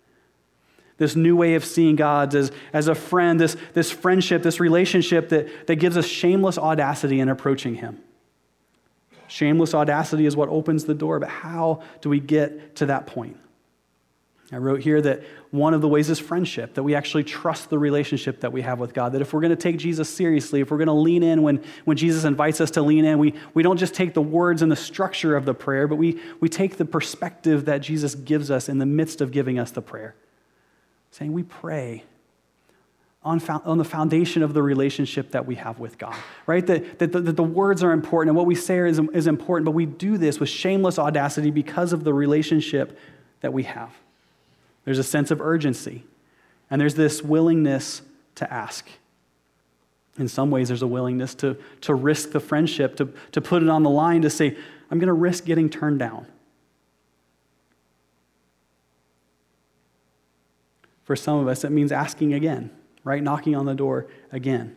this 0.99 1.15
new 1.15 1.35
way 1.35 1.55
of 1.55 1.65
seeing 1.65 1.95
God 1.95 2.35
as, 2.35 2.51
as 2.71 2.87
a 2.87 2.93
friend, 2.93 3.39
this, 3.39 3.57
this 3.73 3.89
friendship, 3.89 4.43
this 4.43 4.59
relationship 4.59 5.29
that, 5.29 5.67
that 5.67 5.77
gives 5.77 5.97
us 5.97 6.05
shameless 6.05 6.57
audacity 6.57 7.19
in 7.19 7.29
approaching 7.29 7.75
Him. 7.75 7.99
Shameless 9.27 9.73
audacity 9.73 10.25
is 10.25 10.35
what 10.35 10.49
opens 10.49 10.85
the 10.85 10.93
door, 10.93 11.19
but 11.19 11.29
how 11.29 11.81
do 12.01 12.09
we 12.09 12.19
get 12.19 12.75
to 12.77 12.87
that 12.87 13.07
point? 13.07 13.37
I 14.51 14.57
wrote 14.57 14.81
here 14.81 15.01
that 15.01 15.23
one 15.51 15.73
of 15.73 15.81
the 15.81 15.87
ways 15.87 16.09
is 16.09 16.19
friendship, 16.19 16.75
that 16.75 16.83
we 16.83 16.93
actually 16.93 17.23
trust 17.23 17.69
the 17.69 17.79
relationship 17.79 18.41
that 18.41 18.51
we 18.51 18.61
have 18.61 18.79
with 18.79 18.93
God. 18.93 19.13
That 19.13 19.21
if 19.21 19.33
we're 19.33 19.41
going 19.41 19.49
to 19.49 19.55
take 19.55 19.77
Jesus 19.77 20.07
seriously, 20.07 20.61
if 20.61 20.69
we're 20.69 20.77
going 20.77 20.87
to 20.87 20.93
lean 20.93 21.23
in 21.23 21.41
when, 21.41 21.63
when 21.85 21.97
Jesus 21.97 22.23
invites 22.23 22.61
us 22.61 22.71
to 22.71 22.81
lean 22.83 23.03
in, 23.03 23.17
we, 23.17 23.33
we 23.55 23.63
don't 23.63 23.77
just 23.77 23.95
take 23.95 24.13
the 24.13 24.21
words 24.21 24.61
and 24.61 24.71
the 24.71 24.75
structure 24.75 25.35
of 25.35 25.45
the 25.45 25.55
prayer, 25.55 25.87
but 25.87 25.95
we, 25.95 26.19
we 26.39 26.49
take 26.49 26.77
the 26.77 26.85
perspective 26.85 27.65
that 27.65 27.79
Jesus 27.79 28.13
gives 28.13 28.51
us 28.51 28.69
in 28.69 28.77
the 28.77 28.85
midst 28.85 29.21
of 29.21 29.31
giving 29.31 29.57
us 29.57 29.71
the 29.71 29.81
prayer 29.81 30.15
saying 31.11 31.33
we 31.33 31.43
pray 31.43 32.03
on, 33.23 33.41
on 33.65 33.77
the 33.77 33.83
foundation 33.83 34.43
of 34.43 34.53
the 34.53 34.61
relationship 34.61 35.31
that 35.31 35.45
we 35.45 35.55
have 35.55 35.79
with 35.79 35.97
God, 35.97 36.15
right? 36.47 36.65
That, 36.65 36.99
that, 36.99 37.11
that 37.11 37.35
the 37.35 37.43
words 37.43 37.83
are 37.83 37.91
important 37.91 38.29
and 38.29 38.37
what 38.37 38.45
we 38.45 38.55
say 38.55 38.77
is, 38.87 38.99
is 39.13 39.27
important, 39.27 39.65
but 39.65 39.71
we 39.71 39.85
do 39.85 40.17
this 40.17 40.39
with 40.39 40.49
shameless 40.49 40.97
audacity 40.97 41.51
because 41.51 41.91
of 41.91 42.03
the 42.03 42.13
relationship 42.13 42.97
that 43.41 43.51
we 43.51 43.63
have. 43.63 43.91
There's 44.89 44.97
a 44.97 45.03
sense 45.03 45.29
of 45.29 45.39
urgency, 45.39 46.03
and 46.71 46.81
there's 46.81 46.95
this 46.95 47.21
willingness 47.21 48.01
to 48.33 48.51
ask. 48.51 48.89
In 50.17 50.27
some 50.27 50.49
ways, 50.49 50.69
there's 50.69 50.81
a 50.81 50.87
willingness 50.87 51.35
to, 51.35 51.57
to 51.81 51.93
risk 51.93 52.31
the 52.31 52.39
friendship, 52.39 52.95
to, 52.95 53.13
to 53.33 53.39
put 53.39 53.61
it 53.61 53.69
on 53.69 53.83
the 53.83 53.89
line, 53.91 54.23
to 54.23 54.31
say, 54.31 54.57
I'm 54.89 54.97
going 54.97 55.05
to 55.05 55.13
risk 55.13 55.45
getting 55.45 55.69
turned 55.69 55.99
down. 55.99 56.25
For 61.03 61.15
some 61.15 61.37
of 61.37 61.47
us, 61.47 61.63
it 61.63 61.69
means 61.69 61.91
asking 61.91 62.33
again, 62.33 62.71
right? 63.03 63.21
Knocking 63.21 63.55
on 63.55 63.67
the 63.67 63.75
door 63.75 64.07
again. 64.31 64.75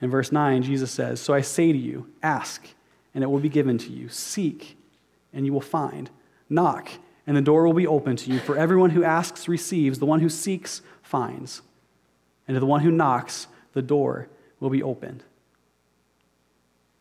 In 0.00 0.08
verse 0.08 0.32
9, 0.32 0.62
Jesus 0.62 0.90
says, 0.90 1.20
So 1.20 1.34
I 1.34 1.42
say 1.42 1.72
to 1.72 1.78
you, 1.78 2.08
ask, 2.22 2.66
and 3.14 3.22
it 3.22 3.26
will 3.26 3.38
be 3.38 3.50
given 3.50 3.76
to 3.76 3.92
you. 3.92 4.08
Seek, 4.08 4.78
and 5.30 5.44
you 5.44 5.52
will 5.52 5.60
find. 5.60 6.08
Knock, 6.48 6.88
and 7.26 7.36
the 7.36 7.42
door 7.42 7.66
will 7.66 7.74
be 7.74 7.86
open 7.86 8.16
to 8.16 8.30
you. 8.30 8.38
For 8.38 8.56
everyone 8.56 8.90
who 8.90 9.04
asks 9.04 9.48
receives, 9.48 9.98
the 9.98 10.06
one 10.06 10.20
who 10.20 10.28
seeks 10.28 10.82
finds. 11.02 11.62
And 12.48 12.56
to 12.56 12.60
the 12.60 12.66
one 12.66 12.80
who 12.80 12.90
knocks, 12.90 13.46
the 13.72 13.82
door 13.82 14.28
will 14.60 14.70
be 14.70 14.82
opened. 14.82 15.22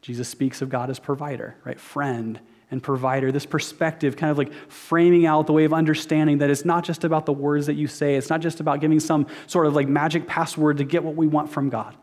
Jesus 0.02 0.28
speaks 0.30 0.62
of 0.62 0.70
God 0.70 0.90
as 0.90 1.00
provider, 1.00 1.56
right? 1.64 1.80
Friend 1.80 2.40
and 2.72 2.82
provider, 2.82 3.32
this 3.32 3.46
perspective, 3.46 4.16
kind 4.16 4.32
of 4.32 4.38
like 4.38 4.52
framing 4.70 5.26
out 5.26 5.46
the 5.46 5.54
way 5.54 5.66
of 5.66 5.74
understanding 5.74 6.40
that 6.40 6.50
it's 6.50 6.66
not 6.66 6.84
just 6.84 7.04
about 7.04 7.26
the 7.26 7.34
words 7.34 7.68
that 7.68 7.74
you 7.74 7.88
say, 7.88 8.16
it's 8.16 8.30
not 8.30 8.40
just 8.40 8.60
about 8.60 8.80
giving 8.80 9.00
some 9.00 9.28
sort 9.48 9.68
of 9.68 9.76
like 9.76 9.88
magic 9.88 10.26
password 10.26 10.78
to 10.78 10.84
get 10.84 11.04
what 11.04 11.16
we 11.16 11.28
want 11.28 11.52
from 11.52 11.70
God. 11.70 11.96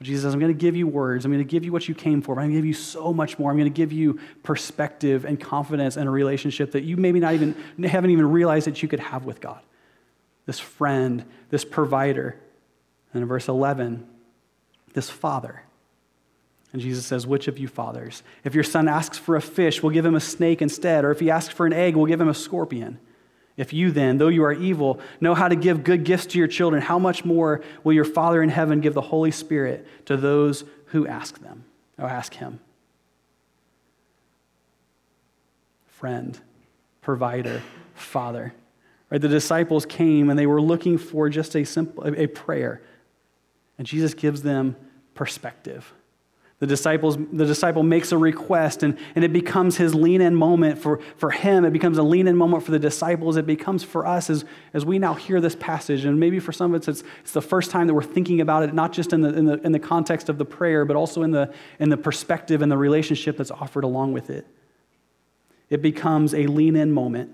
Jesus 0.00 0.22
says, 0.22 0.32
I'm 0.32 0.38
going 0.38 0.52
to 0.52 0.58
give 0.58 0.76
you 0.76 0.86
words. 0.86 1.24
I'm 1.24 1.32
going 1.32 1.44
to 1.44 1.50
give 1.50 1.64
you 1.64 1.72
what 1.72 1.88
you 1.88 1.94
came 1.94 2.22
for. 2.22 2.32
I'm 2.32 2.46
going 2.46 2.50
to 2.50 2.56
give 2.56 2.64
you 2.64 2.74
so 2.74 3.12
much 3.12 3.38
more. 3.38 3.50
I'm 3.50 3.56
going 3.56 3.72
to 3.72 3.76
give 3.76 3.92
you 3.92 4.20
perspective 4.44 5.24
and 5.24 5.40
confidence 5.40 5.96
and 5.96 6.06
a 6.06 6.10
relationship 6.10 6.72
that 6.72 6.84
you 6.84 6.96
maybe 6.96 7.18
not 7.18 7.34
even 7.34 7.56
haven't 7.82 8.10
even 8.10 8.30
realized 8.30 8.68
that 8.68 8.80
you 8.80 8.88
could 8.88 9.00
have 9.00 9.24
with 9.24 9.40
God. 9.40 9.60
This 10.46 10.60
friend, 10.60 11.24
this 11.50 11.64
provider. 11.64 12.38
And 13.12 13.22
in 13.22 13.28
verse 13.28 13.48
11, 13.48 14.06
this 14.94 15.10
father. 15.10 15.62
And 16.72 16.80
Jesus 16.80 17.04
says, 17.04 17.26
Which 17.26 17.48
of 17.48 17.58
you 17.58 17.66
fathers? 17.66 18.22
If 18.44 18.54
your 18.54 18.64
son 18.64 18.86
asks 18.86 19.18
for 19.18 19.34
a 19.34 19.42
fish, 19.42 19.82
we'll 19.82 19.92
give 19.92 20.04
him 20.04 20.14
a 20.14 20.20
snake 20.20 20.62
instead. 20.62 21.04
Or 21.04 21.10
if 21.10 21.18
he 21.18 21.30
asks 21.30 21.52
for 21.52 21.66
an 21.66 21.72
egg, 21.72 21.96
we'll 21.96 22.06
give 22.06 22.20
him 22.20 22.28
a 22.28 22.34
scorpion. 22.34 23.00
If 23.58 23.72
you 23.72 23.90
then, 23.90 24.18
though 24.18 24.28
you 24.28 24.44
are 24.44 24.52
evil, 24.52 25.00
know 25.20 25.34
how 25.34 25.48
to 25.48 25.56
give 25.56 25.82
good 25.82 26.04
gifts 26.04 26.26
to 26.26 26.38
your 26.38 26.46
children, 26.46 26.80
how 26.80 26.98
much 26.98 27.24
more 27.24 27.60
will 27.82 27.92
your 27.92 28.04
Father 28.04 28.40
in 28.40 28.48
heaven 28.48 28.80
give 28.80 28.94
the 28.94 29.00
Holy 29.00 29.32
Spirit 29.32 29.86
to 30.06 30.16
those 30.16 30.64
who 30.86 31.08
ask 31.08 31.40
them 31.40 31.64
or 31.98 32.06
ask 32.06 32.34
him? 32.34 32.60
Friend, 35.88 36.38
provider, 37.02 37.60
father. 37.94 38.54
Right? 39.10 39.20
The 39.20 39.28
disciples 39.28 39.84
came 39.84 40.30
and 40.30 40.38
they 40.38 40.46
were 40.46 40.62
looking 40.62 40.96
for 40.96 41.28
just 41.28 41.56
a 41.56 41.64
simple 41.64 42.06
a 42.06 42.28
prayer. 42.28 42.80
And 43.76 43.88
Jesus 43.88 44.14
gives 44.14 44.42
them 44.42 44.76
perspective. 45.14 45.92
The, 46.60 46.66
disciples, 46.66 47.16
the 47.16 47.46
disciple 47.46 47.84
makes 47.84 48.10
a 48.10 48.18
request, 48.18 48.82
and, 48.82 48.98
and 49.14 49.24
it 49.24 49.32
becomes 49.32 49.76
his 49.76 49.94
lean 49.94 50.20
in 50.20 50.34
moment 50.34 50.78
for, 50.78 50.98
for 51.16 51.30
him. 51.30 51.64
It 51.64 51.72
becomes 51.72 51.98
a 51.98 52.02
lean 52.02 52.26
in 52.26 52.36
moment 52.36 52.64
for 52.64 52.72
the 52.72 52.80
disciples. 52.80 53.36
It 53.36 53.46
becomes 53.46 53.84
for 53.84 54.04
us 54.04 54.28
as, 54.28 54.44
as 54.74 54.84
we 54.84 54.98
now 54.98 55.14
hear 55.14 55.40
this 55.40 55.54
passage. 55.54 56.04
And 56.04 56.18
maybe 56.18 56.40
for 56.40 56.50
some 56.50 56.74
of 56.74 56.82
us, 56.82 56.88
it's, 56.88 57.04
it's 57.20 57.30
the 57.30 57.42
first 57.42 57.70
time 57.70 57.86
that 57.86 57.94
we're 57.94 58.02
thinking 58.02 58.40
about 58.40 58.64
it, 58.64 58.74
not 58.74 58.92
just 58.92 59.12
in 59.12 59.20
the, 59.20 59.32
in 59.32 59.44
the, 59.44 59.60
in 59.64 59.70
the 59.70 59.78
context 59.78 60.28
of 60.28 60.36
the 60.36 60.44
prayer, 60.44 60.84
but 60.84 60.96
also 60.96 61.22
in 61.22 61.30
the, 61.30 61.54
in 61.78 61.90
the 61.90 61.96
perspective 61.96 62.60
and 62.60 62.72
the 62.72 62.76
relationship 62.76 63.36
that's 63.36 63.52
offered 63.52 63.84
along 63.84 64.12
with 64.12 64.28
it. 64.28 64.44
It 65.70 65.80
becomes 65.80 66.34
a 66.34 66.48
lean 66.48 66.74
in 66.74 66.90
moment. 66.90 67.30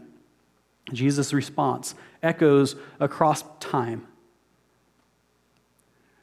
Jesus' 0.93 1.33
response 1.33 1.95
echoes 2.23 2.77
across 3.01 3.43
time 3.59 4.07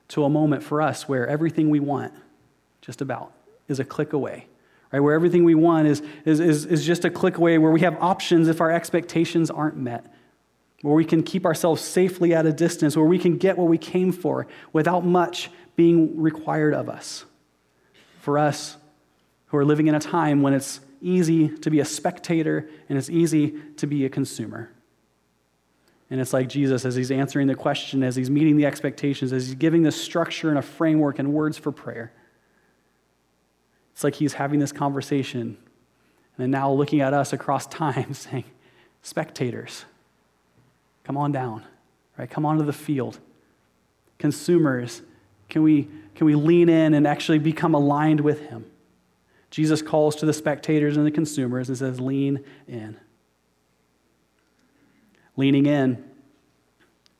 to 0.10 0.24
a 0.24 0.30
moment 0.30 0.62
for 0.62 0.84
us 0.84 1.10
where 1.10 1.26
everything 1.26 1.72
we 1.72 1.80
want 1.80 2.14
just 2.82 3.02
about, 3.02 3.34
is 3.67 3.80
a 3.80 3.86
click 3.86 4.13
away. 4.13 4.48
Right, 4.91 5.00
where 5.00 5.13
everything 5.13 5.46
we 5.46 5.56
want 5.56 5.88
is, 5.88 6.02
is, 6.26 6.41
is, 6.41 6.65
is 6.65 6.86
just 6.86 7.06
a 7.06 7.10
click 7.10 7.38
away, 7.38 7.58
where 7.58 7.72
we 7.72 7.80
have 7.82 7.96
options 8.02 8.50
if 8.50 8.60
our 8.60 8.72
expectations 8.72 9.50
aren't 9.50 9.78
met, 9.78 10.13
where 10.82 10.94
we 10.94 11.06
can 11.06 11.24
keep 11.24 11.46
ourselves 11.46 11.82
safely 11.82 12.34
at 12.34 12.46
a 12.46 12.52
distance, 12.52 12.98
where 12.98 13.06
we 13.06 13.17
can 13.17 13.38
get 13.38 13.58
what 13.58 13.70
we 13.70 13.78
came 13.78 14.12
for 14.12 14.48
without 14.74 15.06
much 15.06 15.50
being 15.78 16.20
required 16.20 16.74
of 16.74 16.89
us. 16.89 17.24
For 18.20 18.38
us 18.38 18.76
who 19.48 19.58
are 19.58 19.65
living 19.65 19.88
in 19.88 19.96
a 19.96 20.00
time 20.00 20.41
when 20.41 20.54
it's 20.54 20.82
easy 21.02 21.48
to 21.48 21.70
be 21.70 21.80
a 21.80 21.86
spectator 21.86 22.70
and 22.89 22.98
it's 22.98 23.10
easy 23.10 23.56
to 23.78 23.88
be 23.88 24.06
a 24.06 24.10
consumer. 24.10 24.72
And 26.10 26.20
it's 26.20 26.34
like 26.34 26.50
Jesus, 26.50 26.84
as 26.84 26.96
he's 26.96 27.12
answering 27.12 27.48
the 27.48 27.56
question, 27.56 28.04
as 28.04 28.17
he's 28.17 28.30
meeting 28.30 28.58
the 28.58 28.65
expectations, 28.65 29.32
as 29.32 29.48
he's 29.48 29.56
giving 29.56 29.84
the 29.84 29.91
structure 29.91 30.50
and 30.50 30.58
a 30.58 30.62
framework 30.62 31.20
and 31.20 31.34
words 31.34 31.58
for 31.58 31.72
prayer. 31.72 32.12
It's 34.02 34.04
like 34.04 34.16
he's 34.16 34.34
having 34.34 34.60
this 34.60 34.72
conversation 34.72 35.58
and 36.40 36.52
now 36.52 36.72
looking 36.72 37.02
at 37.02 37.14
us 37.14 37.34
across 37.34 37.68
time 37.68 38.14
saying, 38.16 38.46
spectators, 39.04 39.86
come 41.04 41.18
on 41.18 41.32
down, 41.32 41.64
right? 42.18 42.28
Come 42.28 42.44
onto 42.44 42.66
the 42.66 42.74
field. 42.74 43.20
Consumers, 44.18 45.04
can 45.50 45.62
we, 45.62 45.88
can 46.16 46.26
we 46.26 46.34
lean 46.34 46.68
in 46.68 46.96
and 46.96 47.06
actually 47.06 47.38
become 47.38 47.76
aligned 47.76 48.22
with 48.22 48.42
him? 48.50 48.66
Jesus 49.52 49.84
calls 49.84 50.16
to 50.16 50.26
the 50.26 50.34
spectators 50.34 50.98
and 50.98 51.06
the 51.06 51.12
consumers 51.12 51.70
and 51.70 51.78
says, 51.78 52.00
lean 52.00 52.44
in. 52.68 53.00
Leaning 55.38 55.68
in, 55.68 56.04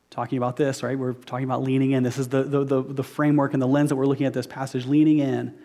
talking 0.10 0.40
about 0.40 0.56
this, 0.56 0.82
right? 0.82 0.98
We're 0.98 1.14
talking 1.14 1.46
about 1.46 1.62
leaning 1.62 1.92
in. 1.92 2.02
This 2.02 2.18
is 2.18 2.30
the, 2.30 2.42
the, 2.42 2.64
the, 2.64 2.82
the 2.82 3.04
framework 3.04 3.54
and 3.54 3.62
the 3.62 3.68
lens 3.68 3.90
that 3.90 3.98
we're 3.98 4.08
looking 4.08 4.26
at 4.26 4.34
this 4.34 4.48
passage. 4.48 4.88
Leaning 4.88 5.20
in 5.20 5.56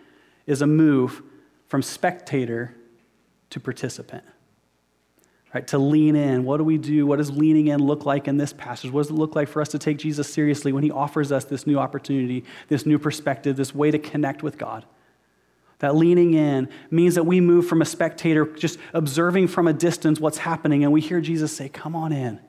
is 0.47 0.61
a 0.61 0.67
move 0.67 1.21
from 1.67 1.83
spectator 1.83 2.73
to 3.51 3.59
participant. 3.59 4.23
Right, 5.53 5.65
to 5.67 5.77
lean 5.77 6.15
in. 6.15 6.43
What 6.43 6.57
do 6.57 6.65
we 6.65 6.77
do? 6.77 7.05
What 7.05 7.17
does 7.17 7.31
leaning 7.31 7.67
in 7.67 7.79
look 7.79 8.05
like 8.05 8.27
in 8.27 8.35
this 8.35 8.51
passage? 8.51 8.91
What 8.91 9.03
does 9.03 9.11
it 9.11 9.13
look 9.13 9.35
like 9.35 9.47
for 9.47 9.61
us 9.61 9.69
to 9.69 9.79
take 9.79 9.97
Jesus 9.97 10.31
seriously 10.31 10.73
when 10.73 10.83
he 10.83 10.91
offers 10.91 11.31
us 11.31 11.45
this 11.45 11.65
new 11.65 11.77
opportunity, 11.77 12.43
this 12.67 12.85
new 12.85 12.99
perspective, 12.99 13.55
this 13.55 13.73
way 13.73 13.89
to 13.89 13.97
connect 13.97 14.43
with 14.43 14.57
God? 14.57 14.85
That 15.79 15.95
leaning 15.95 16.33
in 16.33 16.69
means 16.89 17.15
that 17.15 17.25
we 17.25 17.39
move 17.39 17.67
from 17.67 17.81
a 17.81 17.85
spectator 17.85 18.45
just 18.45 18.77
observing 18.93 19.47
from 19.47 19.67
a 19.67 19.73
distance 19.73 20.19
what's 20.19 20.39
happening, 20.39 20.83
and 20.83 20.91
we 20.91 21.01
hear 21.01 21.21
Jesus 21.21 21.55
say, 21.55 21.69
Come 21.69 21.95
on 21.95 22.11
in, 22.11 22.39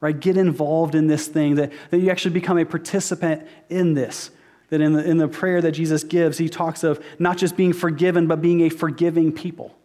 right? 0.00 0.18
Get 0.18 0.36
involved 0.36 0.94
in 0.94 1.08
this 1.08 1.26
thing, 1.26 1.56
that, 1.56 1.72
that 1.90 1.98
you 1.98 2.10
actually 2.10 2.34
become 2.34 2.58
a 2.58 2.64
participant 2.64 3.46
in 3.68 3.94
this. 3.94 4.30
That 4.70 4.80
in 4.80 4.94
the, 4.94 5.08
in 5.08 5.16
the 5.18 5.28
prayer 5.28 5.60
that 5.60 5.72
Jesus 5.72 6.02
gives, 6.02 6.38
he 6.38 6.48
talks 6.48 6.82
of 6.82 7.04
not 7.18 7.36
just 7.36 7.56
being 7.56 7.72
forgiven, 7.72 8.26
but 8.26 8.42
being 8.42 8.62
a 8.62 8.68
forgiving 8.68 9.32
people, 9.32 9.76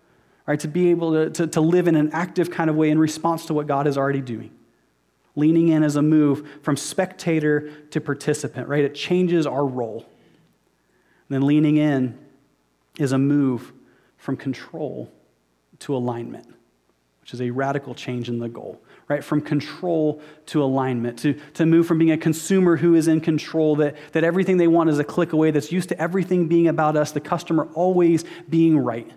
right? 0.47 0.59
To 0.59 0.67
be 0.67 0.89
able 0.89 1.11
to, 1.13 1.29
to, 1.29 1.47
to 1.47 1.61
live 1.61 1.87
in 1.87 1.95
an 1.95 2.09
active 2.13 2.49
kind 2.49 2.69
of 2.69 2.75
way 2.75 2.89
in 2.89 2.97
response 2.97 3.45
to 3.45 3.53
what 3.53 3.67
God 3.67 3.85
is 3.85 3.97
already 3.97 4.21
doing. 4.21 4.51
Leaning 5.35 5.67
in 5.67 5.83
as 5.83 5.95
a 5.95 6.01
move 6.01 6.49
from 6.63 6.75
spectator 6.75 7.71
to 7.91 8.01
participant, 8.01 8.67
right? 8.67 8.83
It 8.83 8.95
changes 8.95 9.45
our 9.45 9.65
role. 9.65 10.05
And 11.29 11.35
then 11.35 11.45
leaning 11.45 11.77
in 11.77 12.17
is 12.97 13.11
a 13.11 13.17
move 13.17 13.71
from 14.17 14.35
control 14.35 15.11
to 15.79 15.95
alignment, 15.95 16.47
which 17.21 17.33
is 17.33 17.41
a 17.41 17.49
radical 17.49 17.95
change 17.95 18.29
in 18.29 18.39
the 18.39 18.49
goal, 18.49 18.81
right? 19.11 19.23
From 19.23 19.41
control 19.41 20.21
to 20.47 20.63
alignment, 20.63 21.19
to, 21.19 21.33
to 21.55 21.65
move 21.65 21.85
from 21.85 21.97
being 21.97 22.11
a 22.11 22.17
consumer 22.17 22.77
who 22.77 22.95
is 22.95 23.09
in 23.09 23.19
control, 23.19 23.75
that, 23.75 23.97
that 24.13 24.23
everything 24.23 24.55
they 24.55 24.67
want 24.67 24.89
is 24.89 24.99
a 24.99 25.03
click 25.03 25.33
away, 25.33 25.51
that's 25.51 25.71
used 25.71 25.89
to 25.89 26.01
everything 26.01 26.47
being 26.47 26.69
about 26.69 26.95
us, 26.95 27.11
the 27.11 27.19
customer 27.19 27.67
always 27.73 28.23
being 28.49 28.77
right. 28.77 29.11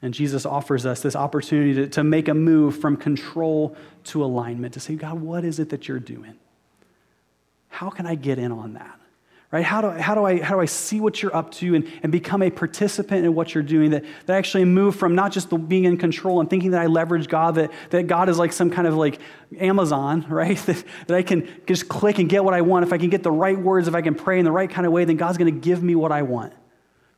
And 0.00 0.14
Jesus 0.14 0.46
offers 0.46 0.86
us 0.86 1.02
this 1.02 1.16
opportunity 1.16 1.74
to, 1.74 1.88
to 1.88 2.04
make 2.04 2.28
a 2.28 2.34
move 2.34 2.80
from 2.80 2.96
control 2.96 3.76
to 4.04 4.24
alignment, 4.24 4.74
to 4.74 4.80
say, 4.80 4.94
God, 4.94 5.20
what 5.20 5.44
is 5.44 5.58
it 5.58 5.70
that 5.70 5.88
you're 5.88 5.98
doing? 5.98 6.34
How 7.68 7.90
can 7.90 8.06
I 8.06 8.14
get 8.14 8.38
in 8.38 8.52
on 8.52 8.74
that? 8.74 9.00
Right? 9.50 9.64
How 9.64 9.80
do, 9.80 9.90
how 9.90 10.14
do, 10.14 10.24
I, 10.24 10.42
how 10.42 10.54
do 10.54 10.60
I 10.60 10.66
see 10.66 11.00
what 11.00 11.22
you're 11.22 11.34
up 11.34 11.50
to 11.52 11.74
and, 11.74 11.90
and 12.02 12.12
become 12.12 12.42
a 12.42 12.50
participant 12.50 13.24
in 13.24 13.34
what 13.34 13.54
you're 13.54 13.64
doing? 13.64 13.92
That, 13.92 14.04
that 14.26 14.36
actually 14.36 14.66
move 14.66 14.96
from 14.96 15.14
not 15.14 15.32
just 15.32 15.48
being 15.68 15.84
in 15.84 15.96
control 15.96 16.40
and 16.40 16.50
thinking 16.50 16.72
that 16.72 16.82
I 16.82 16.86
leverage 16.86 17.28
God, 17.28 17.54
that, 17.54 17.72
that 17.90 18.06
God 18.06 18.28
is 18.28 18.38
like 18.38 18.52
some 18.52 18.70
kind 18.70 18.86
of 18.86 18.94
like 18.94 19.18
Amazon, 19.58 20.26
right? 20.28 20.58
That, 20.58 20.84
that 21.06 21.16
I 21.16 21.22
can 21.22 21.48
just 21.66 21.88
click 21.88 22.18
and 22.18 22.28
get 22.28 22.44
what 22.44 22.54
I 22.54 22.60
want. 22.60 22.84
If 22.84 22.92
I 22.92 22.98
can 22.98 23.08
get 23.08 23.22
the 23.22 23.32
right 23.32 23.58
words, 23.58 23.88
if 23.88 23.94
I 23.94 24.02
can 24.02 24.14
pray 24.14 24.38
in 24.38 24.44
the 24.44 24.52
right 24.52 24.68
kind 24.68 24.86
of 24.86 24.92
way, 24.92 25.04
then 25.04 25.16
God's 25.16 25.38
going 25.38 25.52
to 25.52 25.60
give 25.60 25.82
me 25.82 25.94
what 25.94 26.12
I 26.12 26.22
want. 26.22 26.52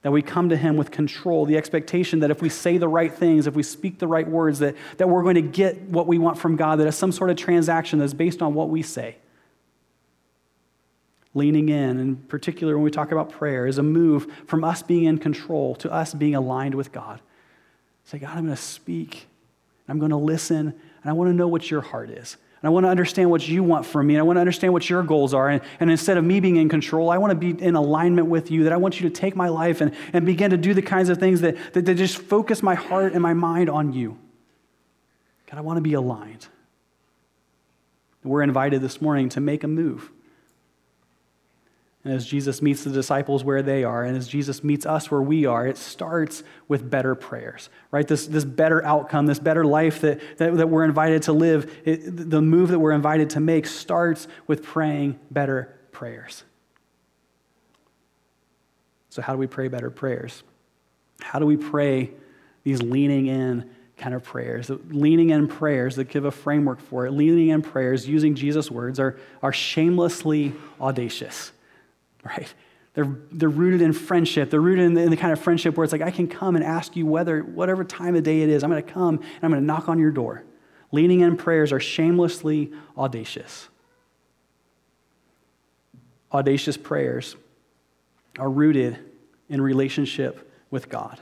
That 0.02 0.12
we 0.12 0.22
come 0.22 0.48
to 0.48 0.56
Him 0.56 0.78
with 0.78 0.90
control, 0.90 1.44
the 1.44 1.58
expectation 1.58 2.20
that 2.20 2.30
if 2.30 2.40
we 2.40 2.48
say 2.48 2.78
the 2.78 2.88
right 2.88 3.12
things, 3.12 3.46
if 3.46 3.54
we 3.54 3.62
speak 3.62 3.98
the 3.98 4.06
right 4.06 4.26
words, 4.26 4.60
that, 4.60 4.74
that 4.96 5.08
we're 5.08 5.22
going 5.22 5.34
to 5.34 5.42
get 5.42 5.82
what 5.82 6.06
we 6.06 6.16
want 6.16 6.38
from 6.38 6.56
God, 6.56 6.78
that 6.78 6.86
it's 6.86 6.96
some 6.96 7.12
sort 7.12 7.28
of 7.28 7.36
transaction 7.36 7.98
that's 7.98 8.14
based 8.14 8.40
on 8.40 8.54
what 8.54 8.70
we 8.70 8.80
say 8.82 9.16
leaning 11.34 11.68
in, 11.68 11.98
in 11.98 12.16
particular 12.16 12.74
when 12.74 12.82
we 12.82 12.90
talk 12.90 13.12
about 13.12 13.30
prayer, 13.30 13.66
is 13.66 13.78
a 13.78 13.82
move 13.82 14.26
from 14.46 14.64
us 14.64 14.82
being 14.82 15.04
in 15.04 15.18
control 15.18 15.74
to 15.76 15.92
us 15.92 16.12
being 16.12 16.34
aligned 16.34 16.74
with 16.74 16.92
God. 16.92 17.20
Say, 18.04 18.18
God, 18.18 18.30
I'm 18.30 18.44
going 18.44 18.56
to 18.56 18.62
speak, 18.62 19.26
and 19.86 19.94
I'm 19.94 19.98
going 19.98 20.10
to 20.10 20.16
listen, 20.16 20.58
and 20.68 21.10
I 21.10 21.12
want 21.12 21.30
to 21.30 21.34
know 21.34 21.48
what 21.48 21.70
your 21.70 21.80
heart 21.80 22.10
is. 22.10 22.36
And 22.62 22.68
I 22.68 22.70
want 22.72 22.84
to 22.84 22.90
understand 22.90 23.30
what 23.30 23.46
you 23.48 23.62
want 23.62 23.86
from 23.86 24.06
me. 24.06 24.14
And 24.14 24.20
I 24.20 24.22
want 24.22 24.36
to 24.36 24.40
understand 24.40 24.74
what 24.74 24.90
your 24.90 25.02
goals 25.02 25.32
are. 25.32 25.48
And, 25.48 25.62
and 25.78 25.90
instead 25.90 26.18
of 26.18 26.24
me 26.24 26.40
being 26.40 26.56
in 26.56 26.68
control, 26.68 27.08
I 27.08 27.16
want 27.16 27.30
to 27.30 27.34
be 27.34 27.62
in 27.62 27.74
alignment 27.74 28.28
with 28.28 28.50
you, 28.50 28.64
that 28.64 28.72
I 28.72 28.76
want 28.76 29.00
you 29.00 29.08
to 29.08 29.14
take 29.14 29.34
my 29.34 29.48
life 29.48 29.80
and, 29.80 29.94
and 30.12 30.26
begin 30.26 30.50
to 30.50 30.58
do 30.58 30.74
the 30.74 30.82
kinds 30.82 31.08
of 31.08 31.16
things 31.16 31.40
that, 31.40 31.56
that, 31.72 31.86
that 31.86 31.94
just 31.94 32.18
focus 32.18 32.62
my 32.62 32.74
heart 32.74 33.14
and 33.14 33.22
my 33.22 33.32
mind 33.32 33.70
on 33.70 33.94
you. 33.94 34.18
God, 35.50 35.56
I 35.56 35.62
want 35.62 35.78
to 35.78 35.80
be 35.80 35.94
aligned. 35.94 36.48
We're 38.22 38.42
invited 38.42 38.82
this 38.82 39.00
morning 39.00 39.30
to 39.30 39.40
make 39.40 39.64
a 39.64 39.68
move 39.68 40.10
and 42.02 42.14
as 42.14 42.26
Jesus 42.26 42.62
meets 42.62 42.84
the 42.84 42.90
disciples 42.90 43.44
where 43.44 43.60
they 43.60 43.84
are, 43.84 44.04
and 44.04 44.16
as 44.16 44.26
Jesus 44.26 44.64
meets 44.64 44.86
us 44.86 45.10
where 45.10 45.20
we 45.20 45.44
are, 45.44 45.66
it 45.66 45.76
starts 45.76 46.42
with 46.66 46.88
better 46.88 47.14
prayers, 47.14 47.68
right? 47.90 48.08
This, 48.08 48.26
this 48.26 48.44
better 48.44 48.82
outcome, 48.86 49.26
this 49.26 49.38
better 49.38 49.66
life 49.66 50.00
that, 50.00 50.20
that, 50.38 50.56
that 50.56 50.68
we're 50.70 50.84
invited 50.84 51.22
to 51.24 51.34
live, 51.34 51.70
it, 51.84 52.30
the 52.30 52.40
move 52.40 52.70
that 52.70 52.78
we're 52.78 52.92
invited 52.92 53.28
to 53.30 53.40
make 53.40 53.66
starts 53.66 54.28
with 54.46 54.62
praying 54.62 55.20
better 55.30 55.74
prayers. 55.92 56.44
So, 59.10 59.20
how 59.20 59.34
do 59.34 59.38
we 59.38 59.46
pray 59.46 59.68
better 59.68 59.90
prayers? 59.90 60.42
How 61.20 61.38
do 61.38 61.44
we 61.44 61.58
pray 61.58 62.12
these 62.64 62.80
leaning 62.80 63.26
in 63.26 63.68
kind 63.98 64.14
of 64.14 64.22
prayers? 64.22 64.70
Leaning 64.88 65.30
in 65.30 65.48
prayers 65.48 65.96
that 65.96 66.08
give 66.08 66.24
a 66.24 66.30
framework 66.30 66.80
for 66.80 67.04
it, 67.04 67.10
leaning 67.10 67.48
in 67.48 67.60
prayers 67.60 68.08
using 68.08 68.34
Jesus' 68.34 68.70
words 68.70 68.98
are, 68.98 69.18
are 69.42 69.52
shamelessly 69.52 70.54
audacious 70.80 71.52
right? 72.24 72.52
They're, 72.94 73.16
they're 73.30 73.48
rooted 73.48 73.82
in 73.82 73.92
friendship. 73.92 74.50
They're 74.50 74.60
rooted 74.60 74.84
in 74.84 74.94
the, 74.94 75.02
in 75.02 75.10
the, 75.10 75.16
kind 75.16 75.32
of 75.32 75.40
friendship 75.40 75.76
where 75.76 75.84
it's 75.84 75.92
like, 75.92 76.02
I 76.02 76.10
can 76.10 76.26
come 76.26 76.56
and 76.56 76.64
ask 76.64 76.96
you 76.96 77.06
whether, 77.06 77.40
whatever 77.42 77.84
time 77.84 78.16
of 78.16 78.24
day 78.24 78.42
it 78.42 78.48
is, 78.48 78.64
I'm 78.64 78.70
going 78.70 78.82
to 78.82 78.92
come 78.92 79.16
and 79.16 79.44
I'm 79.44 79.50
going 79.50 79.62
to 79.62 79.66
knock 79.66 79.88
on 79.88 79.98
your 79.98 80.10
door. 80.10 80.44
Leaning 80.92 81.20
in 81.20 81.36
prayers 81.36 81.72
are 81.72 81.78
shamelessly 81.78 82.72
audacious. 82.98 83.68
Audacious 86.32 86.76
prayers 86.76 87.36
are 88.38 88.50
rooted 88.50 88.98
in 89.48 89.60
relationship 89.60 90.52
with 90.70 90.88
God 90.88 91.20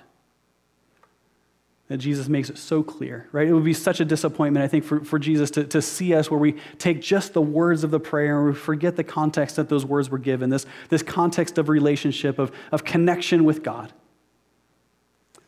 that 1.89 1.97
Jesus 1.97 2.29
makes 2.29 2.51
it 2.51 2.59
so 2.59 2.83
clear, 2.83 3.27
right? 3.33 3.49
It 3.49 3.55
would 3.55 3.65
be 3.65 3.73
such 3.73 4.01
a 4.01 4.05
disappointment, 4.05 4.63
I 4.63 4.69
think, 4.69 4.85
for, 4.85 5.03
for 5.03 5.19
Jesus 5.19 5.51
to, 5.53 5.65
to 5.65 5.81
see 5.81 6.15
us 6.15 6.31
where 6.31 6.39
we 6.39 6.57
take 6.79 7.01
just 7.01 7.33
the 7.33 7.41
words 7.41 7.83
of 7.83 7.91
the 7.91 7.99
prayer 7.99 8.39
and 8.39 8.49
we 8.49 8.55
forget 8.55 8.97
the 8.97 9.05
context 9.05 9.57
that 9.57 9.71
those 9.71 9.87
words 9.87 10.11
were 10.11 10.19
given, 10.19 10.51
this, 10.51 10.67
this 10.91 11.03
context 11.03 11.57
of 11.57 11.71
relationship, 11.71 12.39
of, 12.39 12.53
of 12.73 12.85
connection 12.85 13.45
with 13.45 13.63
God. 13.63 13.93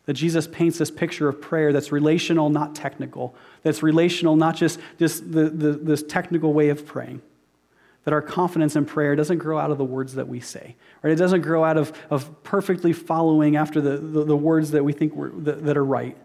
That 0.05 0.13
Jesus 0.13 0.47
paints 0.47 0.79
this 0.79 0.89
picture 0.89 1.29
of 1.29 1.39
prayer 1.39 1.71
that's 1.71 1.91
relational, 1.91 2.49
not 2.49 2.73
technical, 2.73 3.35
that's 3.61 3.83
relational, 3.83 4.35
not 4.35 4.55
just 4.55 4.79
this, 4.97 5.19
the, 5.19 5.47
the, 5.47 5.73
this 5.73 6.01
technical 6.01 6.53
way 6.53 6.69
of 6.69 6.87
praying. 6.87 7.21
That 8.05 8.15
our 8.15 8.21
confidence 8.23 8.75
in 8.75 8.85
prayer 8.85 9.15
doesn't 9.15 9.37
grow 9.37 9.59
out 9.59 9.69
of 9.69 9.77
the 9.77 9.85
words 9.85 10.15
that 10.15 10.27
we 10.27 10.39
say, 10.39 10.75
right? 11.03 11.13
It 11.13 11.17
doesn't 11.17 11.41
grow 11.41 11.63
out 11.63 11.77
of, 11.77 11.93
of 12.09 12.41
perfectly 12.41 12.93
following 12.93 13.57
after 13.57 13.79
the, 13.79 13.97
the, 13.97 14.23
the 14.25 14.35
words 14.35 14.71
that 14.71 14.83
we 14.83 14.91
think 14.91 15.13
that, 15.43 15.63
that 15.65 15.77
are 15.77 15.85
right 15.85 16.17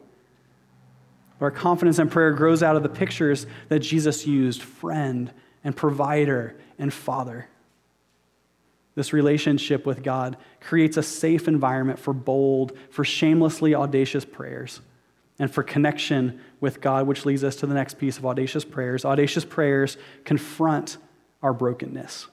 our 1.40 1.50
confidence 1.50 1.98
in 1.98 2.08
prayer 2.08 2.32
grows 2.32 2.62
out 2.62 2.76
of 2.76 2.82
the 2.82 2.88
pictures 2.88 3.46
that 3.68 3.80
Jesus 3.80 4.26
used 4.26 4.62
friend 4.62 5.30
and 5.62 5.76
provider 5.76 6.56
and 6.78 6.92
father. 6.92 7.48
This 8.94 9.12
relationship 9.12 9.84
with 9.84 10.02
God 10.02 10.38
creates 10.60 10.96
a 10.96 11.02
safe 11.02 11.48
environment 11.48 11.98
for 11.98 12.14
bold, 12.14 12.72
for 12.90 13.04
shamelessly 13.04 13.74
audacious 13.74 14.24
prayers 14.24 14.80
and 15.38 15.52
for 15.52 15.62
connection 15.62 16.40
with 16.60 16.80
God, 16.80 17.06
which 17.06 17.26
leads 17.26 17.44
us 17.44 17.56
to 17.56 17.66
the 17.66 17.74
next 17.74 17.98
piece 17.98 18.16
of 18.16 18.24
audacious 18.24 18.64
prayers. 18.64 19.04
Audacious 19.04 19.44
prayers 19.44 19.98
confront 20.24 20.96
our 21.42 21.52
brokenness. 21.52 22.28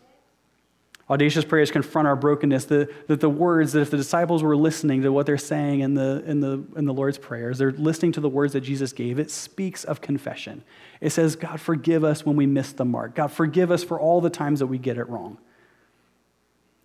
Audacious 1.09 1.43
prayers 1.43 1.69
confront 1.69 2.07
our 2.07 2.15
brokenness. 2.15 2.65
The, 2.65 2.89
the, 3.07 3.17
the 3.17 3.29
words 3.29 3.73
that 3.73 3.81
if 3.81 3.91
the 3.91 3.97
disciples 3.97 4.41
were 4.41 4.55
listening 4.55 5.01
to 5.01 5.11
what 5.11 5.25
they're 5.25 5.37
saying 5.37 5.81
in 5.81 5.95
the, 5.95 6.23
in, 6.25 6.39
the, 6.39 6.63
in 6.77 6.85
the 6.85 6.93
Lord's 6.93 7.17
prayers, 7.17 7.57
they're 7.57 7.73
listening 7.73 8.13
to 8.13 8.21
the 8.21 8.29
words 8.29 8.53
that 8.53 8.61
Jesus 8.61 8.93
gave, 8.93 9.19
it 9.19 9.29
speaks 9.29 9.83
of 9.83 9.99
confession. 9.99 10.63
It 11.01 11.09
says, 11.09 11.35
God, 11.35 11.59
forgive 11.59 12.05
us 12.05 12.25
when 12.25 12.37
we 12.37 12.45
miss 12.45 12.71
the 12.71 12.85
mark. 12.85 13.15
God, 13.15 13.31
forgive 13.33 13.69
us 13.69 13.83
for 13.83 13.99
all 13.99 14.21
the 14.21 14.29
times 14.29 14.59
that 14.59 14.67
we 14.67 14.77
get 14.77 14.97
it 14.97 15.09
wrong. 15.09 15.37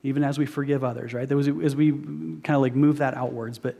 even 0.02 0.22
as 0.22 0.38
we 0.38 0.46
forgive 0.46 0.84
others, 0.84 1.12
right? 1.12 1.30
As 1.30 1.76
we 1.76 1.90
kind 1.92 2.50
of 2.50 2.60
like 2.60 2.74
move 2.74 2.98
that 2.98 3.14
outwards. 3.14 3.58
But 3.58 3.76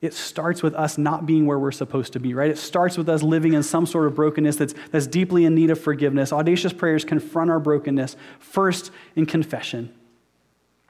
it 0.00 0.12
starts 0.12 0.62
with 0.62 0.74
us 0.74 0.98
not 0.98 1.24
being 1.24 1.46
where 1.46 1.58
we're 1.58 1.72
supposed 1.72 2.12
to 2.12 2.20
be, 2.20 2.34
right? 2.34 2.50
It 2.50 2.58
starts 2.58 2.98
with 2.98 3.08
us 3.08 3.22
living 3.22 3.54
in 3.54 3.62
some 3.62 3.86
sort 3.86 4.06
of 4.06 4.14
brokenness 4.14 4.56
that's, 4.56 4.74
that's 4.90 5.06
deeply 5.06 5.44
in 5.44 5.54
need 5.54 5.70
of 5.70 5.80
forgiveness. 5.80 6.32
Audacious 6.32 6.72
prayers 6.72 7.04
confront 7.04 7.50
our 7.50 7.60
brokenness 7.60 8.16
first 8.38 8.90
in 9.16 9.24
confession 9.24 9.94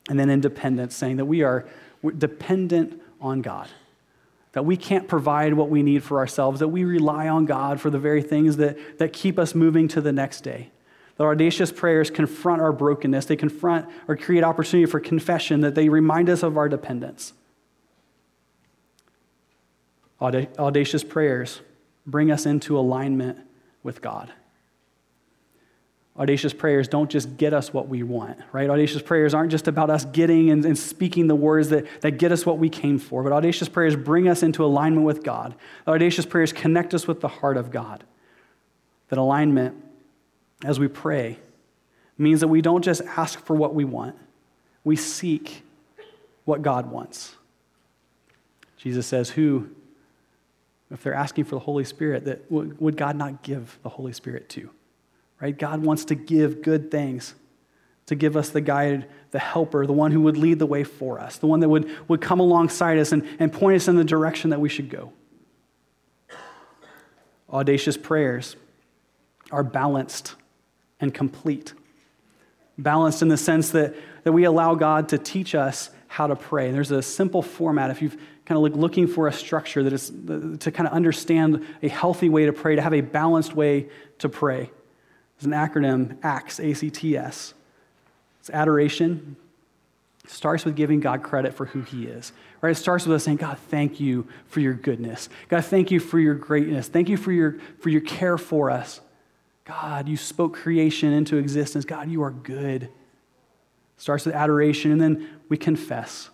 and 0.09 0.19
then 0.19 0.31
in 0.31 0.41
dependence, 0.41 0.95
saying 0.97 1.17
that 1.17 1.25
we 1.27 1.43
are 1.43 1.67
dependent 2.19 3.01
on 3.21 3.41
God, 3.41 3.69
that 4.53 4.65
we 4.65 4.77
can't 4.77 5.09
provide 5.09 5.55
what 5.55 5.71
we 5.71 5.83
need 5.83 6.03
for 6.03 6.19
ourselves, 6.19 6.61
that 6.61 6.69
we 6.69 6.85
rely 6.85 7.29
on 7.29 7.47
God 7.47 7.81
for 7.81 7.91
the 7.91 7.99
very 7.99 8.23
things 8.23 8.57
that, 8.59 8.99
that 8.99 9.13
keep 9.13 9.39
us 9.39 9.55
moving 9.55 9.89
to 9.89 10.01
the 10.01 10.13
next 10.13 10.43
day. 10.43 10.71
That 11.17 11.25
audacious 11.25 11.71
prayers 11.71 12.11
confront 12.11 12.61
our 12.61 12.73
brokenness, 12.73 13.27
they 13.27 13.37
confront 13.37 13.89
or 14.09 14.17
create 14.17 14.43
opportunity 14.43 14.91
for 14.91 15.01
confession, 15.01 15.61
that 15.61 15.75
they 15.75 15.89
remind 15.89 16.29
us 16.29 16.43
of 16.43 16.59
our 16.59 16.69
dependence. 16.69 17.33
Audacious 20.21 21.05
prayers 21.05 21.61
bring 22.07 22.31
us 22.31 22.47
into 22.47 22.79
alignment 22.79 23.39
with 23.83 24.01
God. 24.01 24.33
Audacious 26.17 26.53
prayers 26.53 26.87
don't 26.87 27.11
just 27.11 27.37
get 27.37 27.53
us 27.53 27.73
what 27.73 27.89
we 27.89 28.05
want, 28.05 28.39
right? 28.53 28.71
Audacious 28.71 29.03
prayers 29.03 29.35
aren't 29.35 29.51
just 29.51 29.67
about 29.67 29.91
us 29.91 30.05
getting 30.05 30.51
and, 30.51 30.65
and, 30.65 30.79
speaking 30.79 31.27
the 31.27 31.35
words 31.35 31.71
that, 31.71 31.87
that 32.03 32.13
get 32.19 32.31
us 32.31 32.47
what 32.47 32.59
we 32.59 32.69
came 32.69 33.01
for, 33.01 33.25
but 33.25 33.33
audacious 33.33 33.69
prayers 33.69 33.97
bring 33.97 34.29
us 34.29 34.45
into 34.45 34.65
alignment 34.65 35.05
with 35.05 35.25
God. 35.25 35.57
Audacious 35.89 36.25
prayers 36.25 36.53
connect 36.53 36.95
us 36.95 37.09
with 37.09 37.21
the 37.21 37.27
heart 37.27 37.57
of 37.57 37.73
God. 37.73 38.05
That 39.09 39.19
alignment, 39.19 39.75
as 40.65 40.79
we 40.79 40.87
pray, 40.87 41.41
means 42.17 42.41
that 42.41 42.49
we 42.49 42.63
don't 42.63 42.83
just 42.83 43.03
ask 43.03 43.45
for 43.45 43.57
what 43.57 43.75
we 43.75 43.85
want, 43.85 44.15
we 44.85 44.95
seek 44.95 45.65
what 46.45 46.63
God 46.63 46.93
wants. 46.93 47.35
Jesus 48.77 49.07
says, 49.07 49.31
Who 49.31 49.71
if 50.91 51.03
they're 51.03 51.15
asking 51.15 51.45
for 51.45 51.57
the 51.57 51.61
Holy 51.61 51.85
Spirit, 51.85 52.25
that 52.27 52.51
would 52.51 52.97
God 52.97 53.17
not 53.17 53.43
give 53.43 53.79
the 53.83 53.89
Holy 53.89 54.13
Spirit 54.13 54.49
to? 54.51 54.71
Right? 55.41 55.57
God 55.57 55.83
wants 55.83 56.05
to 56.07 56.15
give 56.15 56.63
good 56.63 56.91
things, 56.91 57.35
to 58.07 58.15
give 58.15 58.37
us 58.37 58.51
the 58.51 58.61
guide, 58.61 59.07
the 59.31 59.39
helper, 59.39 59.87
the 59.87 59.93
one 59.93 60.13
who 60.13 60.21
would 60.23 60.37
lead 60.37 60.59
the 60.59 60.67
way 60.67 60.85
for 60.85 61.19
us, 61.19 61.39
the 61.39 61.47
one 61.47 61.61
that 61.61 61.69
would, 61.69 61.91
would 62.09 62.21
come 62.21 62.41
alongside 62.41 62.99
us 62.99 63.13
and, 63.13 63.27
and 63.39 63.53
point 63.53 63.77
us 63.77 63.89
in 63.89 63.97
the 63.97 64.05
direction 64.05 64.51
that 64.51 64.61
we 64.61 64.69
should 64.69 64.89
go. 64.89 65.13
Audacious 67.51 67.97
prayers 67.97 68.57
are 69.51 69.63
balanced 69.63 70.35
and 71.01 71.13
complete. 71.13 71.73
Balanced 72.79 73.23
in 73.23 73.29
the 73.29 73.37
sense 73.37 73.71
that, 73.71 73.95
that 74.25 74.33
we 74.33 74.45
allow 74.45 74.75
God 74.75 75.09
to 75.11 75.19
teach 75.19 75.55
us 75.55 75.91
how 76.09 76.27
to 76.27 76.37
pray. 76.37 76.71
There's 76.71 76.91
a 76.91 77.03
simple 77.03 77.43
format. 77.43 77.91
If 77.91 78.03
you've 78.03 78.17
kind 78.47 78.57
of 78.57 78.63
like 78.63 78.75
looking 78.75 79.07
for 79.07 79.27
a 79.27 79.33
structure 79.33 79.83
that 79.83 79.93
is 79.93 80.11
to 80.11 80.71
kind 80.71 80.87
of 80.87 80.93
understand 80.93 81.65
a 81.83 81.89
healthy 81.89 82.29
way 82.29 82.47
to 82.47 82.53
pray, 82.53 82.77
to 82.77 82.83
have 82.83 82.93
a 82.95 83.01
balanced 83.01 83.55
way 83.55 83.89
to 84.19 84.29
pray. 84.29 84.71
It's 85.37 85.47
an 85.47 85.53
acronym, 85.53 86.19
ACTS, 86.23 86.61
A-C-T-S. 86.61 87.55
It's 88.41 88.51
adoration. 88.51 89.37
It 90.25 90.31
starts 90.31 90.65
with 90.65 90.77
giving 90.77 91.01
God 91.01 91.23
credit 91.23 91.55
for 91.55 91.67
who 91.67 91.81
he 91.83 92.05
is. 92.07 92.33
Right? 92.61 92.71
It 92.71 92.77
starts 92.77 93.07
with 93.07 93.17
us 93.17 93.25
saying, 93.25 93.39
God, 93.39 93.59
thank 93.71 94.01
you 94.01 94.27
for 94.47 94.61
your 94.61 94.75
goodness. 94.75 95.29
God, 95.49 95.65
thank 95.65 95.91
you 95.91 96.01
for 96.01 96.19
your 96.19 96.35
greatness. 96.35 96.89
Thank 96.89 97.09
you 97.09 97.17
for 97.17 97.33
your, 97.33 97.57
for 97.81 97.89
your 97.89 98.01
care 98.01 98.39
for 98.39 98.71
us. 98.71 99.01
God, 99.65 100.09
you 100.09 100.17
spoke 100.17 100.55
creation 100.55 101.13
into 101.13 101.37
existence. 101.39 101.85
God, 101.85 102.11
you 102.11 102.23
are 102.23 102.31
good. 102.31 102.91
Starts 103.97 104.27
with 104.27 104.35
adoration, 104.35 104.93
and 104.93 105.01
then 105.01 105.29
we 105.49 105.57
confess. 105.57 106.29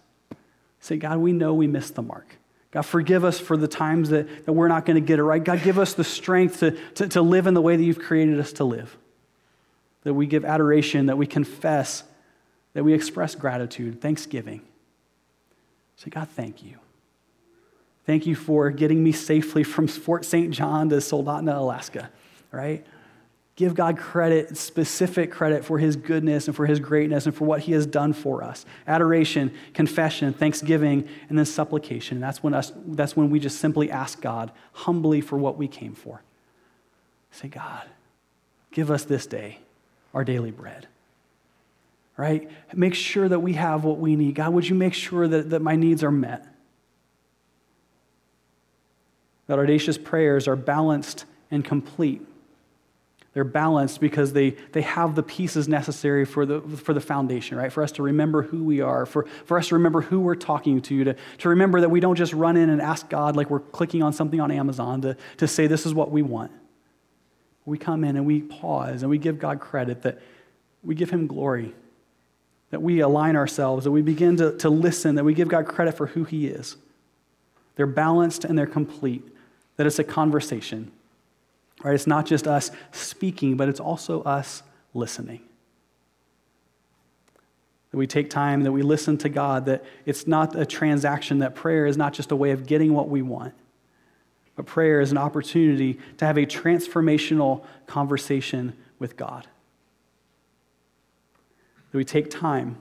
Say, 0.80 0.96
God, 0.96 1.18
we 1.18 1.32
know 1.32 1.54
we 1.54 1.66
missed 1.66 1.94
the 1.94 2.02
mark. 2.02 2.36
God, 2.70 2.82
forgive 2.82 3.24
us 3.24 3.38
for 3.38 3.56
the 3.56 3.68
times 3.68 4.10
that, 4.10 4.46
that 4.46 4.52
we're 4.52 4.68
not 4.68 4.86
going 4.86 4.94
to 4.94 5.06
get 5.06 5.18
it 5.18 5.24
right. 5.24 5.42
God, 5.42 5.62
give 5.62 5.78
us 5.78 5.94
the 5.94 6.04
strength 6.04 6.60
to, 6.60 6.70
to, 6.94 7.08
to 7.08 7.22
live 7.22 7.46
in 7.46 7.54
the 7.54 7.60
way 7.60 7.76
that 7.76 7.82
you've 7.82 7.98
created 7.98 8.38
us 8.38 8.52
to 8.54 8.64
live. 8.64 8.96
That 10.04 10.14
we 10.14 10.26
give 10.26 10.44
adoration, 10.44 11.06
that 11.06 11.18
we 11.18 11.26
confess, 11.26 12.04
that 12.74 12.84
we 12.84 12.94
express 12.94 13.34
gratitude, 13.34 14.00
thanksgiving. 14.00 14.62
Say, 15.96 16.10
God, 16.10 16.28
thank 16.28 16.62
you. 16.62 16.78
Thank 18.06 18.26
you 18.26 18.34
for 18.34 18.70
getting 18.70 19.02
me 19.02 19.12
safely 19.12 19.62
from 19.62 19.86
Fort 19.86 20.24
St. 20.24 20.50
John 20.50 20.88
to 20.90 20.96
Soldotna, 20.96 21.56
Alaska, 21.56 22.10
right? 22.50 22.86
Give 23.56 23.74
God 23.74 23.98
credit, 23.98 24.56
specific 24.56 25.30
credit 25.30 25.64
for 25.64 25.78
his 25.78 25.96
goodness 25.96 26.46
and 26.46 26.56
for 26.56 26.66
his 26.66 26.80
greatness 26.80 27.26
and 27.26 27.34
for 27.34 27.44
what 27.44 27.60
he 27.60 27.72
has 27.72 27.84
done 27.84 28.12
for 28.12 28.42
us. 28.42 28.64
Adoration, 28.86 29.52
confession, 29.74 30.32
thanksgiving, 30.32 31.06
and 31.28 31.36
then 31.36 31.44
supplication. 31.44 32.16
And 32.16 32.22
that's 32.22 32.42
when, 32.42 32.54
us, 32.54 32.72
that's 32.86 33.16
when 33.16 33.28
we 33.28 33.38
just 33.38 33.58
simply 33.58 33.90
ask 33.90 34.20
God 34.20 34.50
humbly 34.72 35.20
for 35.20 35.36
what 35.36 35.58
we 35.58 35.68
came 35.68 35.94
for. 35.94 36.22
Say, 37.32 37.48
God, 37.48 37.86
give 38.72 38.90
us 38.90 39.04
this 39.04 39.26
day 39.26 39.58
our 40.14 40.24
daily 40.24 40.50
bread. 40.50 40.86
Right? 42.16 42.50
Make 42.74 42.94
sure 42.94 43.28
that 43.28 43.40
we 43.40 43.54
have 43.54 43.84
what 43.84 43.98
we 43.98 44.16
need. 44.16 44.34
God, 44.34 44.52
would 44.52 44.68
you 44.68 44.74
make 44.74 44.94
sure 44.94 45.26
that, 45.26 45.50
that 45.50 45.60
my 45.60 45.76
needs 45.76 46.02
are 46.02 46.10
met? 46.10 46.46
That 49.46 49.58
audacious 49.58 49.98
prayers 49.98 50.46
are 50.46 50.56
balanced 50.56 51.24
and 51.50 51.64
complete 51.64 52.22
they're 53.32 53.44
balanced 53.44 54.00
because 54.00 54.32
they, 54.32 54.50
they 54.72 54.82
have 54.82 55.14
the 55.14 55.22
pieces 55.22 55.68
necessary 55.68 56.24
for 56.24 56.44
the, 56.44 56.60
for 56.60 56.92
the 56.92 57.00
foundation, 57.00 57.56
right? 57.56 57.72
For 57.72 57.82
us 57.82 57.92
to 57.92 58.02
remember 58.02 58.42
who 58.42 58.64
we 58.64 58.80
are, 58.80 59.06
for, 59.06 59.26
for 59.44 59.56
us 59.56 59.68
to 59.68 59.76
remember 59.76 60.00
who 60.00 60.20
we're 60.20 60.34
talking 60.34 60.80
to, 60.82 61.04
to, 61.04 61.16
to 61.38 61.48
remember 61.48 61.80
that 61.80 61.90
we 61.90 62.00
don't 62.00 62.16
just 62.16 62.32
run 62.32 62.56
in 62.56 62.68
and 62.70 62.82
ask 62.82 63.08
God 63.08 63.36
like 63.36 63.48
we're 63.48 63.60
clicking 63.60 64.02
on 64.02 64.12
something 64.12 64.40
on 64.40 64.50
Amazon 64.50 65.02
to, 65.02 65.16
to 65.36 65.46
say 65.46 65.68
this 65.68 65.86
is 65.86 65.94
what 65.94 66.10
we 66.10 66.22
want. 66.22 66.50
We 67.64 67.78
come 67.78 68.02
in 68.02 68.16
and 68.16 68.26
we 68.26 68.40
pause 68.40 69.02
and 69.02 69.10
we 69.10 69.18
give 69.18 69.38
God 69.38 69.60
credit 69.60 70.02
that 70.02 70.20
we 70.82 70.96
give 70.96 71.10
Him 71.10 71.28
glory, 71.28 71.72
that 72.70 72.82
we 72.82 72.98
align 72.98 73.36
ourselves, 73.36 73.84
that 73.84 73.92
we 73.92 74.02
begin 74.02 74.38
to, 74.38 74.56
to 74.58 74.70
listen, 74.70 75.14
that 75.14 75.24
we 75.24 75.34
give 75.34 75.46
God 75.46 75.66
credit 75.66 75.96
for 75.96 76.06
who 76.06 76.24
He 76.24 76.48
is. 76.48 76.76
They're 77.76 77.86
balanced 77.86 78.44
and 78.44 78.58
they're 78.58 78.66
complete, 78.66 79.22
that 79.76 79.86
it's 79.86 80.00
a 80.00 80.04
conversation 80.04 80.90
Right? 81.82 81.94
It's 81.94 82.06
not 82.06 82.26
just 82.26 82.46
us 82.46 82.70
speaking, 82.92 83.56
but 83.56 83.68
it's 83.68 83.80
also 83.80 84.22
us 84.22 84.62
listening. 84.94 85.40
That 87.90 87.96
we 87.96 88.06
take 88.06 88.30
time, 88.30 88.62
that 88.62 88.72
we 88.72 88.82
listen 88.82 89.18
to 89.18 89.28
God, 89.28 89.66
that 89.66 89.84
it's 90.04 90.26
not 90.26 90.54
a 90.54 90.64
transaction, 90.64 91.40
that 91.40 91.54
prayer 91.54 91.86
is 91.86 91.96
not 91.96 92.12
just 92.12 92.30
a 92.30 92.36
way 92.36 92.50
of 92.50 92.66
getting 92.66 92.94
what 92.94 93.08
we 93.08 93.22
want, 93.22 93.54
but 94.54 94.66
prayer 94.66 95.00
is 95.00 95.10
an 95.10 95.18
opportunity 95.18 95.98
to 96.18 96.26
have 96.26 96.36
a 96.36 96.46
transformational 96.46 97.64
conversation 97.86 98.76
with 98.98 99.16
God. 99.16 99.48
That 101.90 101.98
we 101.98 102.04
take 102.04 102.30
time. 102.30 102.76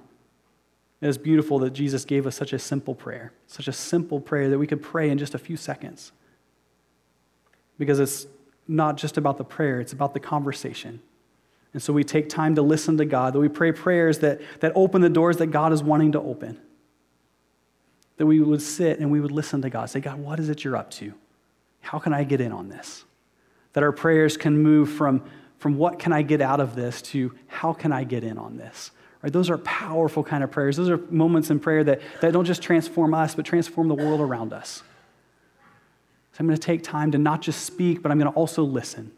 It 1.02 1.08
is 1.08 1.18
beautiful 1.18 1.60
that 1.60 1.72
Jesus 1.72 2.04
gave 2.04 2.28
us 2.28 2.36
such 2.36 2.52
a 2.52 2.60
simple 2.60 2.94
prayer, 2.94 3.32
such 3.48 3.68
a 3.68 3.74
simple 3.74 4.20
prayer 4.20 4.50
that 4.50 4.60
we 4.60 4.68
could 4.68 4.82
pray 4.82 5.10
in 5.10 5.18
just 5.18 5.34
a 5.34 5.40
few 5.40 5.56
seconds. 5.56 6.12
Because 7.78 8.00
it's 8.00 8.28
not 8.70 8.98
just 8.98 9.18
about 9.18 9.38
the 9.38 9.44
prayer, 9.44 9.82
it's 9.82 9.92
about 9.92 10.14
the 10.14 10.20
conversation. 10.20 11.02
And 11.74 11.82
so 11.82 11.92
we 11.92 12.04
take 12.04 12.30
time 12.30 12.56
to 12.56 12.62
listen 12.62 12.98
to 12.98 13.06
God, 13.06 13.34
that 13.34 13.40
we 13.40 13.50
pray 13.50 13.72
prayers 13.72 14.20
that, 14.20 14.42
that 14.62 14.72
open 14.76 15.02
the 15.02 15.10
doors 15.10 15.38
that 15.38 15.48
God 15.48 15.74
is 15.74 15.84
wanting 15.84 16.14
to 16.14 16.22
open. 16.22 16.60
That 18.18 18.26
we 18.26 18.40
would 18.40 18.62
sit 18.62 19.00
and 19.00 19.12
we 19.12 19.20
would 19.20 19.32
listen 19.32 19.62
to 19.64 19.70
God, 19.70 19.90
say, 19.90 20.00
God, 20.00 20.20
what 20.20 20.40
is 20.40 20.50
it 20.50 20.64
you're 20.64 20.76
up 20.76 20.92
to? 20.92 21.14
How 21.82 22.00
can 22.00 22.14
I 22.14 22.24
get 22.24 22.42
in 22.42 22.52
on 22.52 22.70
this? 22.70 23.06
That 23.74 23.84
our 23.84 23.92
prayers 23.92 24.38
can 24.38 24.58
move 24.58 24.90
from, 24.90 25.24
from 25.58 25.78
what 25.78 26.00
can 26.00 26.14
I 26.14 26.22
get 26.22 26.42
out 26.42 26.60
of 26.60 26.76
this 26.76 27.02
to 27.04 27.34
how 27.48 27.74
can 27.74 27.92
I 27.92 28.04
get 28.04 28.24
in 28.24 28.38
on 28.38 28.58
this? 28.58 28.92
Right? 29.24 29.34
Those 29.34 29.50
are 29.50 29.58
powerful 29.60 30.24
kind 30.24 30.44
of 30.44 30.52
prayers. 30.52 30.78
Those 30.78 30.90
are 30.90 30.98
moments 31.10 31.50
in 31.50 31.60
prayer 31.60 31.84
that, 31.84 32.02
that 32.22 32.34
don't 32.34 32.46
just 32.46 32.62
transform 32.62 33.14
us, 33.14 33.36
but 33.36 33.46
transform 33.46 33.88
the 33.88 33.96
world 33.96 34.22
around 34.22 34.54
us. 34.54 34.84
I'm 36.40 36.48
going 36.48 36.58
to 36.58 36.66
take 36.66 36.84
time 36.84 37.12
to 37.12 37.18
not 37.18 37.42
just 37.42 37.66
speak, 37.66 38.02
but 38.02 38.12
I'm 38.12 38.18
going 38.18 38.32
to 38.32 38.38
also 38.38 38.64
listen. 38.64 39.12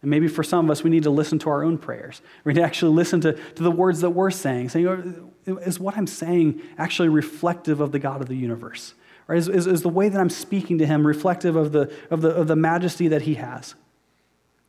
And 0.00 0.10
maybe 0.10 0.28
for 0.28 0.42
some 0.42 0.64
of 0.64 0.70
us, 0.70 0.82
we 0.82 0.90
need 0.90 1.02
to 1.02 1.10
listen 1.10 1.38
to 1.40 1.50
our 1.50 1.62
own 1.62 1.76
prayers. 1.76 2.22
We 2.44 2.52
need 2.52 2.60
to 2.60 2.66
actually 2.66 2.94
listen 2.94 3.20
to, 3.22 3.32
to 3.32 3.62
the 3.62 3.70
words 3.70 4.00
that 4.00 4.10
we're 4.10 4.30
saying. 4.30 4.70
Saying, 4.70 5.30
is 5.46 5.78
what 5.78 5.96
I'm 5.96 6.06
saying 6.06 6.62
actually 6.78 7.08
reflective 7.08 7.80
of 7.80 7.92
the 7.92 7.98
God 7.98 8.20
of 8.20 8.28
the 8.28 8.36
universe? 8.36 8.94
Right? 9.26 9.38
is, 9.38 9.48
is, 9.48 9.66
is 9.66 9.82
the 9.82 9.90
way 9.90 10.08
that 10.08 10.18
I'm 10.18 10.30
speaking 10.30 10.78
to 10.78 10.86
him 10.86 11.06
reflective 11.06 11.54
of 11.54 11.72
the, 11.72 11.92
of, 12.10 12.22
the, 12.22 12.30
of 12.30 12.46
the 12.48 12.56
majesty 12.56 13.08
that 13.08 13.22
he 13.22 13.34
has? 13.34 13.74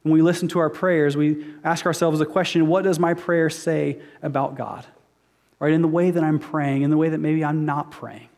When 0.02 0.14
we 0.14 0.22
listen 0.22 0.48
to 0.50 0.60
our 0.60 0.70
prayers, 0.70 1.16
we 1.16 1.46
ask 1.64 1.86
ourselves 1.86 2.20
the 2.20 2.26
question 2.26 2.68
what 2.68 2.84
does 2.84 3.00
my 3.00 3.14
prayer 3.14 3.50
say 3.50 4.00
about 4.22 4.56
God? 4.56 4.86
Right? 5.60 5.74
In 5.74 5.82
the 5.82 5.88
way 5.88 6.12
that 6.12 6.24
I'm 6.24 6.40
praying, 6.40 6.82
in 6.82 6.90
the 6.90 6.98
way 6.98 7.10
that 7.10 7.20
maybe 7.20 7.46
I'm 7.46 7.66
not 7.66 7.92
praying. 7.92 8.30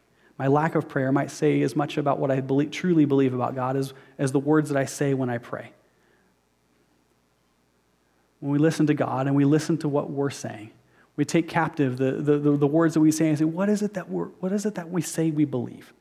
My 0.42 0.48
lack 0.48 0.74
of 0.74 0.90
prayer 0.90 1.12
might 1.12 1.30
say 1.30 1.62
as 1.62 1.76
much 1.76 2.00
about 2.00 2.18
what 2.18 2.32
I 2.32 2.42
believe, 2.42 2.72
truly 2.72 3.06
believe 3.06 3.36
about 3.36 3.54
God 3.54 3.78
as, 3.78 3.94
as 4.18 4.32
the 4.32 4.40
words 4.40 4.70
that 4.70 4.76
I 4.76 4.86
say 4.86 5.14
when 5.14 5.30
I 5.30 5.38
pray. 5.38 5.72
When 8.40 8.52
we 8.52 8.58
listen 8.58 8.88
to 8.88 8.96
God 8.96 9.28
and 9.28 9.36
we 9.36 9.46
listen 9.46 9.78
to 9.78 9.88
what 9.88 10.10
we're 10.10 10.32
saying, 10.32 10.72
we 11.16 11.26
take 11.26 11.48
captive 11.48 11.98
the, 11.98 12.14
the, 12.14 12.40
the, 12.40 12.58
the 12.58 12.66
words 12.66 12.96
that 12.96 13.02
we 13.02 13.12
say 13.12 13.30
and 13.30 13.38
say, 13.38 13.46
what 13.46 13.70
is, 13.70 13.84
it 13.84 13.94
that 13.94 14.10
we're, 14.10 14.30
what 14.40 14.52
is 14.52 14.66
it 14.66 14.74
that 14.74 14.90
we 14.90 15.04
say 15.04 15.30
we 15.30 15.46
believe? 15.46 15.94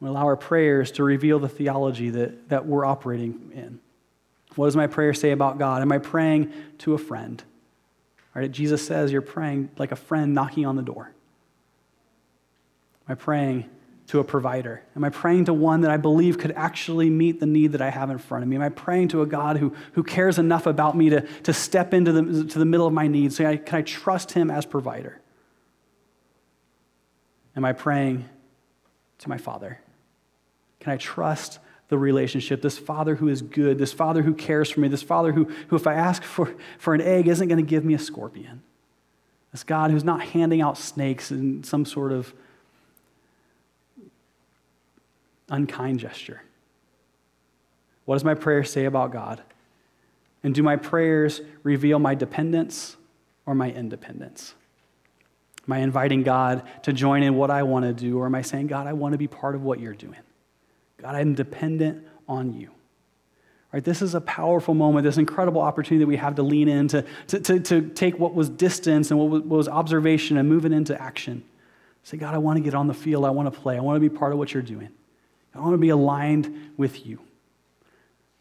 We 0.00 0.08
allow 0.08 0.24
our 0.24 0.36
prayers 0.36 0.90
to 0.92 1.04
reveal 1.04 1.38
the 1.38 1.48
theology 1.48 2.10
that, 2.10 2.48
that 2.48 2.66
we're 2.66 2.84
operating 2.84 3.52
in. 3.54 3.78
What 4.56 4.66
does 4.66 4.74
my 4.74 4.88
prayer 4.88 5.14
say 5.14 5.30
about 5.30 5.60
God? 5.60 5.80
Am 5.80 5.92
I 5.92 5.98
praying 5.98 6.52
to 6.78 6.94
a 6.94 6.98
friend? 6.98 7.40
Right? 8.34 8.50
Jesus 8.50 8.84
says 8.84 9.12
you're 9.12 9.22
praying 9.22 9.70
like 9.78 9.92
a 9.92 9.96
friend 9.96 10.34
knocking 10.34 10.66
on 10.66 10.74
the 10.74 10.82
door. 10.82 11.12
Am 13.08 13.12
I 13.12 13.14
praying 13.14 13.70
to 14.08 14.20
a 14.20 14.24
provider? 14.24 14.82
Am 14.96 15.04
I 15.04 15.10
praying 15.10 15.46
to 15.46 15.54
one 15.54 15.80
that 15.82 15.90
I 15.90 15.96
believe 15.96 16.38
could 16.38 16.52
actually 16.52 17.08
meet 17.08 17.40
the 17.40 17.46
need 17.46 17.72
that 17.72 17.82
I 17.82 17.90
have 17.90 18.10
in 18.10 18.18
front 18.18 18.42
of 18.42 18.48
me? 18.48 18.56
Am 18.56 18.62
I 18.62 18.68
praying 18.68 19.08
to 19.08 19.22
a 19.22 19.26
God 19.26 19.56
who, 19.56 19.74
who 19.92 20.02
cares 20.02 20.38
enough 20.38 20.66
about 20.66 20.96
me 20.96 21.10
to, 21.10 21.22
to 21.42 21.52
step 21.52 21.94
into 21.94 22.12
the, 22.12 22.44
to 22.44 22.58
the 22.58 22.64
middle 22.64 22.86
of 22.86 22.92
my 22.92 23.06
needs? 23.06 23.36
So 23.36 23.56
can 23.56 23.78
I 23.78 23.82
trust 23.82 24.32
him 24.32 24.50
as 24.50 24.66
provider? 24.66 25.20
Am 27.56 27.64
I 27.64 27.72
praying 27.72 28.28
to 29.18 29.28
my 29.28 29.38
Father? 29.38 29.80
Can 30.80 30.92
I 30.92 30.96
trust 30.96 31.58
the 31.88 31.98
relationship? 31.98 32.62
This 32.62 32.78
Father 32.78 33.16
who 33.16 33.28
is 33.28 33.42
good, 33.42 33.78
this 33.78 33.92
Father 33.92 34.22
who 34.22 34.34
cares 34.34 34.70
for 34.70 34.80
me, 34.80 34.88
this 34.88 35.02
Father 35.02 35.32
who, 35.32 35.44
who 35.68 35.76
if 35.76 35.86
I 35.86 35.94
ask 35.94 36.22
for, 36.22 36.54
for 36.78 36.94
an 36.94 37.00
egg, 37.00 37.26
isn't 37.26 37.48
going 37.48 37.62
to 37.62 37.68
give 37.68 37.84
me 37.84 37.94
a 37.94 37.98
scorpion. 37.98 38.62
This 39.52 39.64
God 39.64 39.90
who's 39.90 40.04
not 40.04 40.22
handing 40.22 40.60
out 40.60 40.78
snakes 40.78 41.30
in 41.30 41.64
some 41.64 41.84
sort 41.84 42.12
of 42.12 42.32
unkind 45.48 46.00
gesture. 46.00 46.42
What 48.04 48.14
does 48.14 48.24
my 48.24 48.34
prayer 48.34 48.64
say 48.64 48.86
about 48.86 49.12
God? 49.12 49.42
And 50.42 50.54
do 50.54 50.62
my 50.62 50.76
prayers 50.76 51.40
reveal 51.62 51.98
my 51.98 52.14
dependence 52.14 52.96
or 53.44 53.54
my 53.54 53.70
independence? 53.70 54.54
Am 55.66 55.72
I 55.72 55.78
inviting 55.78 56.22
God 56.22 56.62
to 56.84 56.92
join 56.92 57.22
in 57.22 57.34
what 57.34 57.50
I 57.50 57.62
want 57.62 57.84
to 57.84 57.92
do, 57.92 58.18
or 58.18 58.26
am 58.26 58.34
I 58.34 58.42
saying, 58.42 58.68
God, 58.68 58.86
I 58.86 58.94
want 58.94 59.12
to 59.12 59.18
be 59.18 59.28
part 59.28 59.54
of 59.54 59.62
what 59.62 59.80
you're 59.80 59.92
doing? 59.92 60.20
God, 60.96 61.14
I'm 61.14 61.34
dependent 61.34 62.06
on 62.26 62.54
you. 62.54 62.70
Right, 63.70 63.84
this 63.84 64.00
is 64.00 64.14
a 64.14 64.20
powerful 64.22 64.72
moment, 64.72 65.04
this 65.04 65.18
incredible 65.18 65.60
opportunity 65.60 66.02
that 66.02 66.08
we 66.08 66.16
have 66.16 66.36
to 66.36 66.42
lean 66.42 66.68
in, 66.68 66.88
to, 66.88 67.04
to, 67.26 67.40
to, 67.40 67.60
to 67.60 67.88
take 67.90 68.18
what 68.18 68.32
was 68.32 68.48
distance 68.48 69.10
and 69.10 69.20
what 69.20 69.28
was, 69.28 69.42
what 69.42 69.56
was 69.58 69.68
observation 69.68 70.38
and 70.38 70.48
move 70.48 70.64
it 70.64 70.72
into 70.72 70.98
action. 71.00 71.44
Say, 72.02 72.16
God, 72.16 72.34
I 72.34 72.38
want 72.38 72.56
to 72.56 72.62
get 72.62 72.74
on 72.74 72.86
the 72.86 72.94
field. 72.94 73.26
I 73.26 73.30
want 73.30 73.52
to 73.52 73.60
play. 73.60 73.76
I 73.76 73.80
want 73.80 73.96
to 73.96 74.00
be 74.00 74.08
part 74.08 74.32
of 74.32 74.38
what 74.38 74.54
you're 74.54 74.62
doing. 74.62 74.88
I 75.58 75.62
want 75.62 75.74
to 75.74 75.78
be 75.78 75.88
aligned 75.90 76.72
with 76.76 77.06
you. 77.06 77.20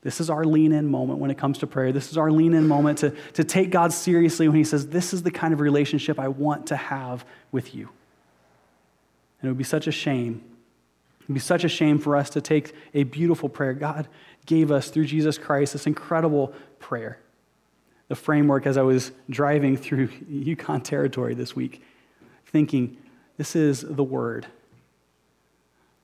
This 0.02 0.22
is 0.22 0.30
our 0.30 0.46
lean 0.46 0.72
in 0.72 0.88
moment 0.88 1.20
when 1.20 1.32
it 1.32 1.38
comes 1.38 1.58
to 1.60 1.68
prayer. 1.68 1.92
This 1.92 2.12
is 2.12 2.18
our 2.18 2.32
lean 2.32 2.54
in 2.54 2.68
moment 2.68 3.00
to, 3.00 3.14
to 3.34 3.44
take 3.44 3.72
God 3.72 3.92
seriously 3.92 4.48
when 4.48 4.58
He 4.58 4.64
says, 4.64 4.88
This 4.88 5.14
is 5.14 5.24
the 5.24 5.32
kind 5.32 5.54
of 5.54 5.60
relationship 5.60 6.20
I 6.20 6.28
want 6.28 6.68
to 6.68 6.76
have 6.76 7.26
with 7.52 7.76
you. 7.76 7.90
And 9.42 9.50
it 9.50 9.52
would 9.52 9.58
be 9.58 9.64
such 9.64 9.88
a 9.88 9.92
shame 9.92 10.44
It'd 11.28 11.34
be 11.34 11.42
such 11.42 11.66
a 11.66 11.70
shame 11.70 12.00
for 12.00 12.16
us 12.16 12.30
to 12.32 12.42
take 12.42 12.74
a 12.94 13.04
beautiful 13.04 13.50
prayer 13.50 13.74
God 13.74 14.08
gave 14.46 14.72
us 14.72 14.90
through 14.90 15.08
Jesus 15.08 15.38
Christ, 15.38 15.74
this 15.74 15.86
incredible 15.86 16.54
prayer. 16.80 17.20
The 18.08 18.16
framework 18.16 18.66
as 18.66 18.78
I 18.78 18.84
was 18.84 19.12
driving 19.30 19.76
through 19.76 20.08
Yukon 20.30 20.80
territory 20.80 21.34
this 21.34 21.54
week, 21.54 21.84
thinking, 22.46 22.96
this 23.36 23.58
is 23.58 23.82
the 23.82 24.06
Word. 24.06 24.48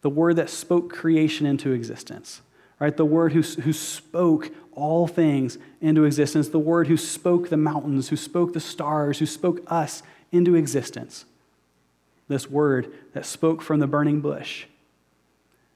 The 0.03 0.09
Word 0.09 0.35
that 0.35 0.49
spoke 0.49 0.93
creation 0.93 1.47
into 1.47 1.71
existence, 1.71 2.41
right? 2.79 2.95
The 2.95 3.05
Word 3.05 3.33
who, 3.33 3.41
who 3.41 3.73
spoke 3.73 4.51
all 4.73 5.07
things 5.07 5.57
into 5.81 6.03
existence. 6.03 6.49
The 6.49 6.59
Word 6.59 6.87
who 6.87 6.97
spoke 6.97 7.49
the 7.49 7.57
mountains, 7.57 8.09
who 8.09 8.15
spoke 8.15 8.53
the 8.53 8.59
stars, 8.59 9.17
who 9.17 9.25
spoke 9.25 9.61
us 9.67 10.03
into 10.31 10.55
existence. 10.55 11.25
This 12.27 12.49
Word 12.49 12.93
that 13.13 13.25
spoke 13.25 13.61
from 13.61 13.79
the 13.79 13.87
burning 13.87 14.21
bush 14.21 14.65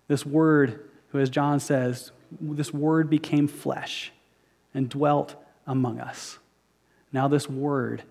this 0.07 0.25
word, 0.25 0.79
who, 1.09 1.19
as 1.19 1.29
John 1.29 1.59
says, 1.59 2.11
this 2.41 2.73
word 2.73 3.09
became 3.09 3.47
flesh 3.47 4.11
and 4.73 4.89
dwelt 4.89 5.35
among 5.65 5.99
us. 5.99 6.39
Now, 7.11 7.27
this 7.27 7.49
word 7.49 8.03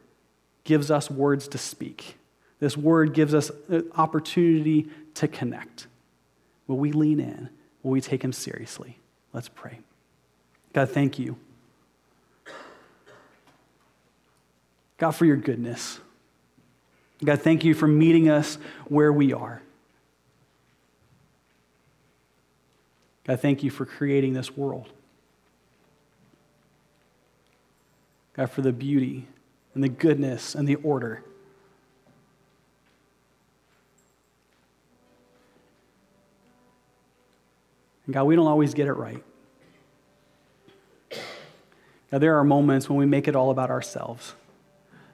gives 0.65 0.91
us 0.91 1.11
words 1.11 1.49
to 1.49 1.59
speak. 1.59 2.17
This 2.59 2.77
word 2.77 3.13
gives 3.13 3.35
us 3.35 3.51
opportunity 3.97 4.89
to 5.15 5.29
connect. 5.29 5.87
Will 6.67 6.77
we 6.77 6.93
lean 6.93 7.21
in? 7.21 7.49
Will 7.83 7.93
we 7.93 8.01
take 8.01 8.23
him 8.23 8.33
seriously? 8.33 8.99
Let's 9.33 9.49
pray. 9.49 9.79
God, 10.73 10.91
thank 10.91 11.19
you. 11.19 11.37
God, 14.99 15.13
for 15.13 15.25
your 15.25 15.37
goodness. 15.37 16.01
God, 17.25 17.41
thank 17.41 17.65
you 17.65 17.75
for 17.75 17.87
meeting 17.87 18.29
us 18.29 18.59
where 18.89 19.13
we 19.13 19.33
are. 19.33 19.63
God, 23.27 23.41
thank 23.41 23.63
you 23.63 23.71
for 23.71 23.85
creating 23.85 24.35
this 24.35 24.57
world. 24.57 24.89
God, 28.35 28.51
for 28.51 28.63
the 28.63 28.73
beauty 28.73 29.27
and 29.75 29.83
the 29.83 29.89
goodness 29.89 30.55
and 30.55 30.69
the 30.69 30.77
order. 30.77 31.23
And 38.07 38.15
God, 38.15 38.25
we 38.25 38.37
don't 38.37 38.47
always 38.47 38.75
get 38.75 38.87
it 38.87 38.95
right. 38.95 39.23
God, 42.11 42.19
there 42.19 42.39
are 42.39 42.45
moments 42.45 42.89
when 42.89 42.99
we 42.99 43.07
make 43.07 43.29
it 43.29 43.37
all 43.37 43.51
about 43.51 43.71
ourselves. 43.71 44.35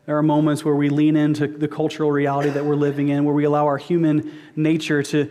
There 0.06 0.16
are 0.18 0.22
moments 0.22 0.64
where 0.64 0.74
we 0.74 0.88
lean 0.88 1.16
into 1.16 1.46
the 1.46 1.68
cultural 1.68 2.10
reality 2.10 2.50
that 2.50 2.64
we're 2.64 2.76
living 2.76 3.08
in, 3.08 3.24
where 3.24 3.34
we 3.34 3.44
allow 3.44 3.66
our 3.66 3.78
human 3.78 4.32
nature 4.56 5.02
to 5.04 5.30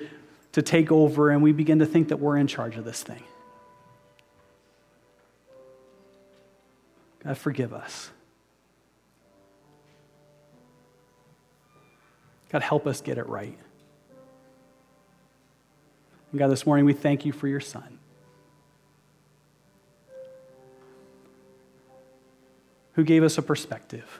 to 0.53 0.61
take 0.61 0.91
over 0.91 1.29
and 1.29 1.41
we 1.41 1.51
begin 1.51 1.79
to 1.79 1.85
think 1.85 2.09
that 2.09 2.17
we're 2.17 2.37
in 2.37 2.47
charge 2.47 2.75
of 2.75 2.85
this 2.85 3.03
thing. 3.03 3.23
God, 7.23 7.37
forgive 7.37 7.73
us. 7.73 8.11
God, 12.49 12.61
help 12.61 12.85
us 12.85 12.99
get 12.99 13.17
it 13.17 13.27
right. 13.27 13.57
And 16.31 16.39
God, 16.39 16.49
this 16.49 16.65
morning 16.65 16.85
we 16.85 16.93
thank 16.93 17.25
you 17.25 17.31
for 17.31 17.47
your 17.47 17.59
son. 17.59 17.99
Who 22.93 23.03
gave 23.03 23.23
us 23.23 23.37
a 23.37 23.41
perspective, 23.41 24.19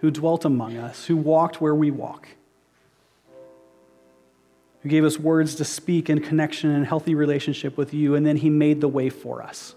who 0.00 0.10
dwelt 0.10 0.44
among 0.44 0.76
us, 0.76 1.06
who 1.06 1.16
walked 1.16 1.60
where 1.60 1.74
we 1.74 1.90
walk 1.90 2.28
who 4.84 4.90
gave 4.90 5.02
us 5.02 5.18
words 5.18 5.54
to 5.54 5.64
speak 5.64 6.10
in 6.10 6.20
connection 6.20 6.68
and 6.68 6.86
healthy 6.86 7.14
relationship 7.14 7.78
with 7.78 7.94
you, 7.94 8.14
and 8.14 8.26
then 8.26 8.36
he 8.36 8.50
made 8.50 8.82
the 8.82 8.88
way 8.88 9.08
for 9.08 9.42
us. 9.42 9.74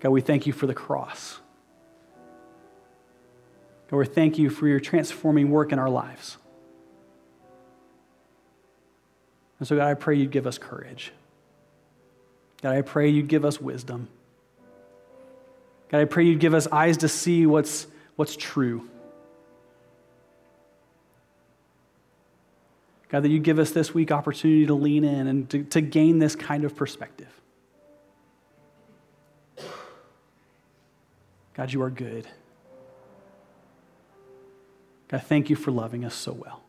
God, 0.00 0.10
we 0.10 0.20
thank 0.20 0.44
you 0.44 0.52
for 0.52 0.66
the 0.66 0.74
cross. 0.74 1.38
God, 3.88 3.98
we 3.98 4.06
thank 4.06 4.36
you 4.36 4.50
for 4.50 4.66
your 4.66 4.80
transforming 4.80 5.48
work 5.48 5.70
in 5.70 5.78
our 5.78 5.88
lives. 5.88 6.36
And 9.64 9.68
so, 9.70 9.76
God, 9.76 9.88
I 9.88 9.94
pray 9.94 10.16
you'd 10.16 10.30
give 10.30 10.46
us 10.46 10.58
courage. 10.58 11.10
God, 12.60 12.76
I 12.76 12.82
pray 12.82 13.08
you'd 13.08 13.28
give 13.28 13.46
us 13.46 13.58
wisdom. 13.58 14.08
God, 15.88 16.02
I 16.02 16.04
pray 16.04 16.26
you'd 16.26 16.38
give 16.38 16.52
us 16.52 16.66
eyes 16.70 16.98
to 16.98 17.08
see 17.08 17.46
what's, 17.46 17.86
what's 18.16 18.36
true. 18.36 18.86
God, 23.08 23.22
that 23.22 23.30
you 23.30 23.38
give 23.38 23.58
us 23.58 23.70
this 23.70 23.94
week 23.94 24.12
opportunity 24.12 24.66
to 24.66 24.74
lean 24.74 25.02
in 25.02 25.28
and 25.28 25.48
to, 25.48 25.64
to 25.64 25.80
gain 25.80 26.18
this 26.18 26.36
kind 26.36 26.64
of 26.64 26.76
perspective. 26.76 27.32
God, 31.54 31.72
you 31.72 31.80
are 31.80 31.88
good. 31.88 32.28
God, 35.08 35.22
thank 35.22 35.48
you 35.48 35.56
for 35.56 35.70
loving 35.70 36.04
us 36.04 36.14
so 36.14 36.32
well. 36.32 36.63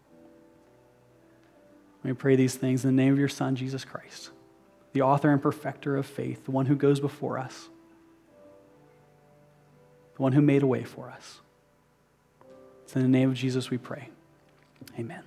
We 2.05 2.13
pray 2.13 2.35
these 2.35 2.53
things 2.53 2.85
in 2.85 2.95
the 2.95 3.01
name 3.01 3.13
of 3.13 3.19
your 3.19 3.27
Son, 3.27 3.55
Jesus 3.55 3.83
Christ, 3.83 4.29
the 4.93 5.01
author 5.01 5.31
and 5.31 5.41
perfecter 5.41 5.97
of 5.97 6.05
faith, 6.05 6.45
the 6.45 6.51
one 6.51 6.67
who 6.67 6.75
goes 6.75 6.99
before 6.99 7.39
us, 7.39 7.67
the 10.15 10.21
one 10.21 10.31
who 10.31 10.41
made 10.41 10.61
a 10.61 10.67
way 10.67 10.83
for 10.83 11.09
us. 11.09 11.39
It's 12.83 12.95
in 12.95 13.01
the 13.01 13.07
name 13.07 13.31
of 13.31 13.35
Jesus 13.35 13.71
we 13.71 13.79
pray. 13.79 14.09
Amen. 14.99 15.23